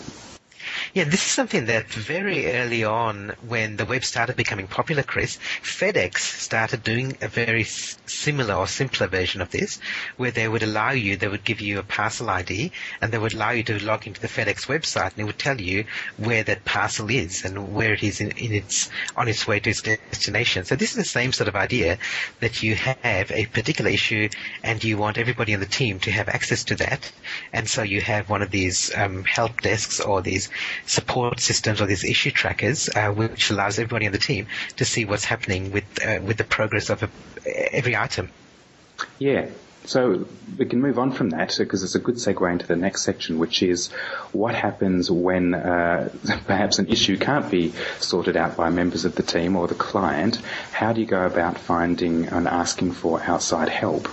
Yeah, 0.95 1.03
this 1.03 1.27
is 1.27 1.33
something 1.33 1.67
that 1.67 1.89
very 1.89 2.53
early 2.53 2.85
on, 2.85 3.33
when 3.49 3.75
the 3.79 3.85
web 3.85 4.05
started 4.05 4.37
becoming 4.37 4.69
popular, 4.69 5.03
Chris, 5.03 5.41
FedEx 5.61 6.19
started 6.19 6.85
doing 6.85 7.17
a 7.21 7.27
very 7.27 7.65
similar 7.65 8.55
or 8.55 8.69
simpler 8.69 9.09
version 9.09 9.41
of 9.41 9.51
this, 9.51 9.81
where 10.19 10.31
they 10.31 10.47
would 10.47 10.63
allow 10.63 10.93
you, 10.93 11.17
they 11.17 11.27
would 11.27 11.43
give 11.43 11.61
you 11.61 11.81
a 11.81 11.83
parcel 11.83 12.31
ID, 12.31 12.71
and 13.01 13.11
they 13.11 13.19
would 13.19 13.35
allow 13.35 13.51
you 13.51 13.65
to 13.65 13.85
log 13.85 14.07
into 14.07 14.21
the 14.21 14.29
FedEx 14.29 14.67
website, 14.67 15.11
and 15.11 15.19
it 15.19 15.25
would 15.25 15.37
tell 15.37 15.61
you 15.61 15.85
where 16.17 16.45
that 16.45 16.65
parcel 16.65 17.11
is 17.11 17.45
and 17.45 17.75
where 17.75 17.93
it 17.95 18.05
is 18.05 18.21
in, 18.21 18.31
in 18.39 18.53
its 18.53 18.89
on 19.17 19.27
its 19.27 19.49
way 19.49 19.59
to 19.59 19.71
its 19.71 19.83
destination. 19.83 20.65
So 20.65 20.77
this 20.77 20.91
is 20.91 20.97
the 20.97 21.05
same 21.05 21.33
sort 21.33 21.49
of 21.49 21.57
idea 21.57 21.99
that 22.39 22.63
you 22.63 22.77
have 22.77 23.33
a 23.33 23.47
particular 23.47 23.91
issue, 23.91 24.29
and 24.63 24.85
you 24.85 24.97
want 24.97 25.19
everybody 25.19 25.55
on 25.55 25.61
the 25.61 25.67
team 25.67 25.99
to 26.01 26.13
have 26.13 26.29
access 26.29 26.63
to 26.67 26.77
that, 26.77 27.11
and 27.53 27.69
so 27.69 27.83
you 27.83 28.01
have 28.01 28.31
one 28.31 28.43
of 28.43 28.53
these 28.53 28.95
um, 28.95 29.25
help 29.25 29.61
desks 29.61 29.99
or 29.99 30.23
these 30.23 30.49
support 30.87 31.41
systems 31.41 31.81
or 31.81 31.87
these 31.87 32.05
issue 32.05 32.31
trackers, 32.31 32.89
uh, 32.89 33.11
which 33.11 33.51
allows 33.51 33.79
everybody 33.79 34.07
on 34.07 34.13
the 34.13 34.19
team 34.19 34.47
to 34.77 34.85
see 34.85 35.05
what's 35.05 35.25
happening 35.25 35.71
with 35.71 35.85
uh, 36.05 36.21
with 36.23 36.37
the 36.37 36.45
progress 36.45 36.91
of 36.91 37.03
a, 37.03 37.75
every 37.75 37.97
item. 37.97 38.31
Yeah. 39.19 39.49
So 39.87 40.27
we 40.57 40.65
can 40.65 40.81
move 40.81 40.99
on 40.99 41.13
from 41.13 41.31
that 41.31 41.55
because 41.59 41.83
it's 41.83 41.95
a 41.95 41.99
good 41.99 42.15
segue 42.15 42.51
into 42.51 42.67
the 42.67 42.77
next 42.77 43.03
section, 43.03 43.39
which 43.39 43.63
is 43.63 43.89
what 44.33 44.55
happens 44.55 45.11
when 45.11 45.53
uh, 45.53 46.09
perhaps 46.47 46.79
an 46.79 46.89
issue 46.89 47.19
can't 47.19 47.51
be 47.51 47.75
sorted 48.01 48.37
out 48.37 48.57
by 48.57 48.71
members 48.71 49.05
of 49.05 49.15
the 49.15 49.23
team 49.23 49.57
or 49.57 49.69
the 49.69 49.75
client. 49.75 50.37
How 50.73 50.95
do 50.95 51.03
you 51.03 51.07
go 51.07 51.27
about 51.27 51.59
finding 51.59 52.29
and 52.29 52.49
asking 52.49 52.93
for 52.93 53.23
outside 53.23 53.69
help? 53.69 54.09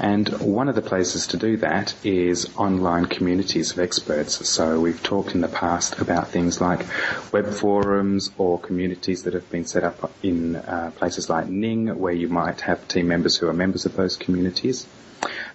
And 0.00 0.28
one 0.40 0.68
of 0.68 0.76
the 0.76 0.82
places 0.82 1.26
to 1.28 1.36
do 1.36 1.56
that 1.56 1.94
is 2.04 2.48
online 2.56 3.06
communities 3.06 3.72
of 3.72 3.80
experts. 3.80 4.48
So 4.48 4.80
we've 4.80 5.02
talked 5.02 5.34
in 5.34 5.40
the 5.40 5.48
past 5.48 5.98
about 5.98 6.28
things 6.28 6.60
like 6.60 6.86
web 7.32 7.48
forums 7.48 8.30
or 8.38 8.60
communities 8.60 9.24
that 9.24 9.34
have 9.34 9.50
been 9.50 9.64
set 9.64 9.82
up 9.82 10.12
in 10.22 10.56
uh, 10.56 10.92
places 10.96 11.28
like 11.28 11.48
Ning, 11.48 11.98
where 11.98 12.12
you 12.12 12.28
might 12.28 12.60
have 12.60 12.86
team 12.86 13.08
members 13.08 13.36
who 13.36 13.48
are 13.48 13.52
members 13.52 13.86
of 13.86 13.96
those 13.96 14.16
communities. 14.16 14.86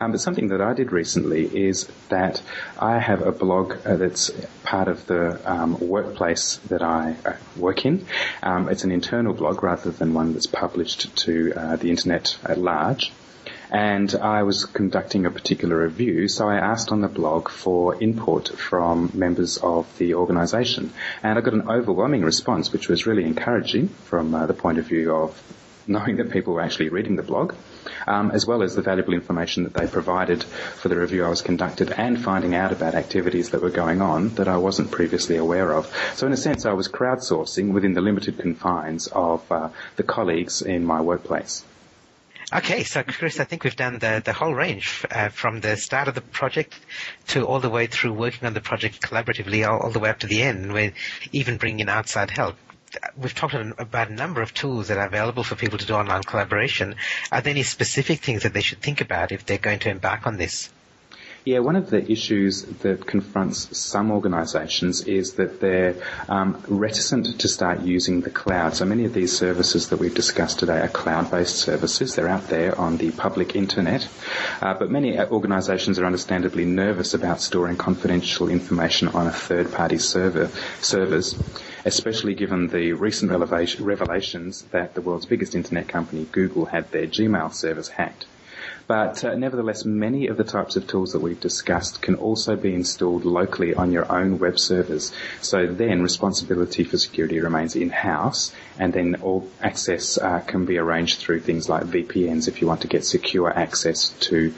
Um, 0.02 0.12
but 0.12 0.20
something 0.20 0.50
that 0.50 0.60
I 0.60 0.74
did 0.74 0.92
recently 0.92 1.46
is 1.46 1.88
that 2.10 2.42
I 2.78 3.00
have 3.00 3.22
a 3.22 3.32
blog 3.32 3.78
uh, 3.86 3.96
that's 3.96 4.30
part 4.64 4.90
of 4.90 5.06
the 5.08 5.40
um, 5.50 5.80
workplace 5.80 6.58
that 6.68 6.82
I 6.82 7.16
uh, 7.26 7.34
work 7.56 7.86
in. 7.86 8.06
Um, 8.42 8.68
it's 8.68 8.84
an 8.84 8.92
internal 8.92 9.34
blog 9.34 9.64
rather 9.64 9.92
than 9.92 10.14
one 10.14 10.34
that's 10.34 10.48
published 10.48 11.16
to 11.20 11.54
uh, 11.56 11.76
the 11.78 11.90
internet 11.90 12.38
at 12.44 12.58
large 12.58 13.14
and 13.74 14.14
I 14.14 14.44
was 14.44 14.66
conducting 14.66 15.26
a 15.26 15.32
particular 15.32 15.84
review, 15.84 16.28
so 16.28 16.48
I 16.48 16.58
asked 16.58 16.92
on 16.92 17.02
the 17.02 17.08
blog 17.08 17.50
for 17.50 18.00
input 18.00 18.50
from 18.50 19.10
members 19.16 19.58
of 19.58 19.98
the 19.98 20.14
organisation, 20.14 20.94
and 21.24 21.40
I 21.40 21.42
got 21.42 21.56
an 21.56 21.68
overwhelming 21.68 22.22
response, 22.22 22.72
which 22.72 22.88
was 22.88 23.08
really 23.08 23.26
encouraging 23.26 23.88
from 23.88 24.36
uh, 24.36 24.46
the 24.46 24.54
point 24.54 24.78
of 24.78 24.86
view 24.86 25.16
of 25.16 25.42
knowing 25.88 26.18
that 26.18 26.30
people 26.30 26.54
were 26.54 26.62
actually 26.62 26.90
reading 26.90 27.16
the 27.16 27.24
blog, 27.24 27.56
um, 28.06 28.30
as 28.30 28.46
well 28.46 28.62
as 28.62 28.76
the 28.76 28.84
valuable 28.84 29.16
information 29.16 29.64
that 29.64 29.74
they 29.74 29.88
provided 29.88 30.44
for 30.44 30.90
the 30.90 30.96
review 30.96 31.26
I 31.26 31.30
was 31.30 31.42
conducted 31.42 31.92
and 31.92 32.22
finding 32.22 32.54
out 32.54 32.72
about 32.72 32.94
activities 32.94 33.50
that 33.50 33.62
were 33.64 33.72
going 33.72 34.02
on 34.02 34.30
that 34.36 34.48
I 34.48 34.58
wasn't 34.58 34.92
previously 34.92 35.38
aware 35.38 35.74
of. 35.74 35.92
So 36.14 36.28
in 36.28 36.34
a 36.34 36.38
sense, 36.38 36.68
I 36.68 36.74
was 36.74 36.88
crowdsourcing 36.88 37.74
within 37.74 37.96
the 37.96 38.02
limited 38.02 38.38
confines 38.38 39.08
of 39.08 39.52
uh, 39.52 39.70
the 39.96 40.04
colleagues 40.04 40.62
in 40.62 40.86
my 40.86 41.02
workplace. 41.02 41.66
Okay, 42.56 42.84
so 42.84 43.02
Chris, 43.02 43.40
I 43.40 43.46
think 43.46 43.64
we've 43.64 43.76
done 43.76 43.98
the, 43.98 44.22
the 44.24 44.32
whole 44.32 44.54
range 44.54 45.04
uh, 45.10 45.30
from 45.30 45.60
the 45.60 45.76
start 45.76 46.08
of 46.08 46.14
the 46.14 46.22
project 46.22 46.76
to 47.30 47.48
all 47.48 47.60
the 47.60 47.70
way 47.70 47.88
through 47.88 48.14
working 48.14 48.46
on 48.46 48.54
the 48.54 48.62
project 48.62 49.02
collaboratively, 49.02 49.68
all, 49.68 49.80
all 49.80 49.90
the 49.90 49.98
way 49.98 50.12
up 50.12 50.20
to 50.20 50.28
the 50.28 50.44
end, 50.44 50.72
where 50.72 50.94
even 51.32 51.58
bringing 51.58 51.80
in 51.80 51.90
outside 51.90 52.30
help. 52.30 52.56
We've 53.18 53.34
talked 53.34 53.56
about 53.56 54.10
a 54.10 54.14
number 54.14 54.44
of 54.44 54.54
tools 54.54 54.90
that 54.90 55.00
are 55.00 55.08
available 55.08 55.44
for 55.44 55.56
people 55.56 55.80
to 55.80 55.86
do 55.88 55.96
online 55.96 56.22
collaboration. 56.22 56.96
Are 57.32 57.42
there 57.42 57.50
any 57.50 57.64
specific 57.64 58.20
things 58.20 58.44
that 58.44 58.54
they 58.54 58.62
should 58.62 58.84
think 58.84 59.02
about 59.02 59.32
if 59.32 59.48
they're 59.48 59.58
going 59.58 59.80
to 59.80 59.90
embark 59.90 60.28
on 60.28 60.38
this? 60.38 60.70
Yeah, 61.46 61.60
one 61.60 61.76
of 61.76 61.90
the 61.90 62.10
issues 62.10 62.62
that 62.84 63.06
confronts 63.06 63.78
some 63.78 64.12
organisations 64.12 65.02
is 65.02 65.34
that 65.34 65.60
they're 65.60 65.96
um, 66.30 66.64
reticent 66.70 67.42
to 67.42 67.50
start 67.50 67.82
using 67.82 68.22
the 68.22 68.30
cloud. 68.30 68.76
So 68.76 68.86
many 68.86 69.04
of 69.04 69.14
these 69.14 69.38
services 69.38 69.90
that 69.90 70.00
we've 70.00 70.16
discussed 70.16 70.60
today 70.60 70.80
are 70.80 70.88
cloud-based 70.88 71.58
services. 71.58 72.16
They're 72.16 72.30
out 72.30 72.48
there 72.48 72.80
on 72.80 72.96
the 72.96 73.12
public 73.12 73.58
internet, 73.58 74.08
uh, 74.62 74.76
but 74.76 74.90
many 74.90 75.20
organisations 75.20 76.00
are 76.00 76.06
understandably 76.06 76.64
nervous 76.64 77.14
about 77.14 77.42
storing 77.42 77.76
confidential 77.76 78.48
information 78.48 79.10
on 79.10 79.28
a 79.28 79.32
third-party 79.32 79.98
server 79.98 80.50
servers 80.80 81.38
especially 81.86 82.34
given 82.34 82.70
the 82.70 82.94
recent 82.94 83.30
revelations 83.30 84.62
that 84.72 84.96
the 84.96 85.02
world's 85.02 85.26
biggest 85.26 85.54
internet 85.54 85.86
company, 85.86 86.26
Google, 86.32 86.64
had 86.64 86.90
their 86.92 87.08
Gmail 87.08 87.54
servers 87.54 87.90
hacked. 87.90 88.26
But 88.88 89.24
uh, 89.24 89.36
nevertheless, 89.36 89.86
many 89.86 90.28
of 90.28 90.38
the 90.38 90.44
types 90.44 90.76
of 90.76 90.88
tools 90.88 91.14
that 91.14 91.22
we've 91.22 91.40
discussed 91.40 92.02
can 92.02 92.16
also 92.16 92.56
be 92.56 92.74
installed 92.74 93.24
locally 93.24 93.74
on 93.74 93.92
your 93.92 94.12
own 94.12 94.40
web 94.40 94.60
servers. 94.60 95.14
So 95.42 95.66
then 95.68 96.02
responsibility 96.02 96.84
for 96.84 96.98
security 96.98 97.40
remains 97.40 97.76
in-house 97.76 98.54
and 98.78 98.92
then 98.92 99.16
all 99.22 99.50
access 99.62 100.18
uh, 100.18 100.40
can 100.42 100.66
be 100.66 100.78
arranged 100.78 101.20
through 101.20 101.42
things 101.42 101.70
like 101.70 101.84
VPNs 101.84 102.48
if 102.48 102.62
you 102.62 102.68
want 102.68 102.82
to 102.82 102.88
get 102.88 103.06
secure 103.06 103.50
access 103.56 104.10
to 104.10 104.54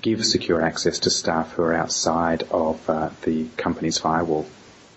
give 0.00 0.24
secure 0.24 0.60
access 0.62 0.98
to 1.00 1.10
staff 1.10 1.52
who 1.52 1.62
are 1.62 1.74
outside 1.74 2.42
of 2.50 2.88
uh, 2.88 3.10
the 3.22 3.46
company's 3.56 3.98
firewall. 3.98 4.46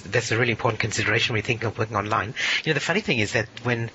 That's 0.05 0.31
a 0.31 0.37
really 0.37 0.51
important 0.51 0.81
consideration 0.81 1.33
when 1.33 1.39
you 1.39 1.43
think 1.43 1.63
of 1.63 1.77
working 1.77 1.95
online. 1.95 2.33
You 2.63 2.71
know, 2.71 2.73
the 2.73 2.81
funny 2.81 2.99
thing 2.99 3.19
is 3.19 3.33
that 3.33 3.47
when 3.63 3.89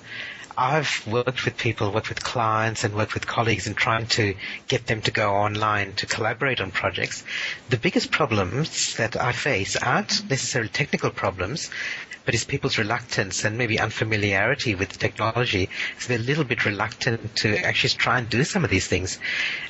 I've 0.61 1.07
worked 1.07 1.45
with 1.45 1.55
people, 1.57 1.89
worked 1.93 2.09
with 2.09 2.21
clients 2.21 2.83
and 2.83 2.93
worked 2.93 3.13
with 3.13 3.25
colleagues 3.25 3.65
in 3.65 3.75
trying 3.75 4.07
to 4.07 4.35
get 4.67 4.87
them 4.87 5.01
to 5.03 5.11
go 5.11 5.31
online 5.35 5.93
to 5.93 6.05
collaborate 6.05 6.59
on 6.59 6.71
projects. 6.71 7.23
The 7.69 7.77
biggest 7.77 8.11
problems 8.11 8.97
that 8.97 9.15
I 9.15 9.31
face 9.31 9.77
aren't 9.77 10.29
necessarily 10.29 10.67
technical 10.67 11.11
problems 11.11 11.69
but 12.29 12.35
it's 12.35 12.43
people's 12.45 12.77
reluctance 12.77 13.43
and 13.43 13.57
maybe 13.57 13.79
unfamiliarity 13.79 14.75
with 14.75 14.99
technology. 14.99 15.67
So 15.97 16.09
they're 16.09 16.19
a 16.19 16.21
little 16.21 16.43
bit 16.43 16.63
reluctant 16.63 17.35
to 17.37 17.57
actually 17.65 17.89
try 17.89 18.19
and 18.19 18.29
do 18.29 18.43
some 18.43 18.63
of 18.63 18.69
these 18.69 18.85
things. 18.85 19.17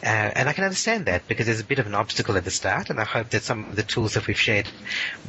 Uh, 0.03 0.07
and 0.35 0.49
I 0.49 0.51
can 0.51 0.65
understand 0.65 1.05
that 1.05 1.25
because 1.25 1.45
there's 1.45 1.61
a 1.61 1.63
bit 1.63 1.79
of 1.79 1.87
an 1.87 1.95
obstacle 1.95 2.35
at 2.35 2.43
the 2.43 2.51
start, 2.51 2.89
and 2.89 2.99
I 2.99 3.05
hope 3.05 3.29
that 3.29 3.43
some 3.43 3.63
of 3.69 3.77
the 3.77 3.83
tools 3.83 4.15
that 4.15 4.27
we've 4.27 4.37
shared, 4.37 4.67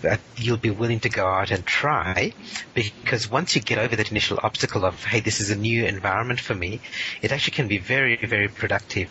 uh, 0.02 0.16
you'll 0.38 0.56
be 0.56 0.70
willing 0.70 0.98
to 0.98 1.08
go 1.08 1.24
out 1.24 1.52
and 1.52 1.64
try, 1.64 2.32
because 2.74 3.30
once 3.30 3.54
you 3.54 3.62
get 3.62 3.78
over 3.78 3.94
that 3.94 4.10
initial 4.10 4.40
obstacle 4.42 4.84
of, 4.84 5.04
hey, 5.04 5.20
this 5.20 5.40
is 5.40 5.50
a 5.50 5.56
new 5.56 5.84
environment 5.84 6.40
for 6.40 6.56
me, 6.56 6.80
it 7.22 7.30
actually 7.30 7.54
can 7.54 7.68
be 7.68 7.78
very, 7.78 8.16
very 8.16 8.48
productive. 8.48 9.08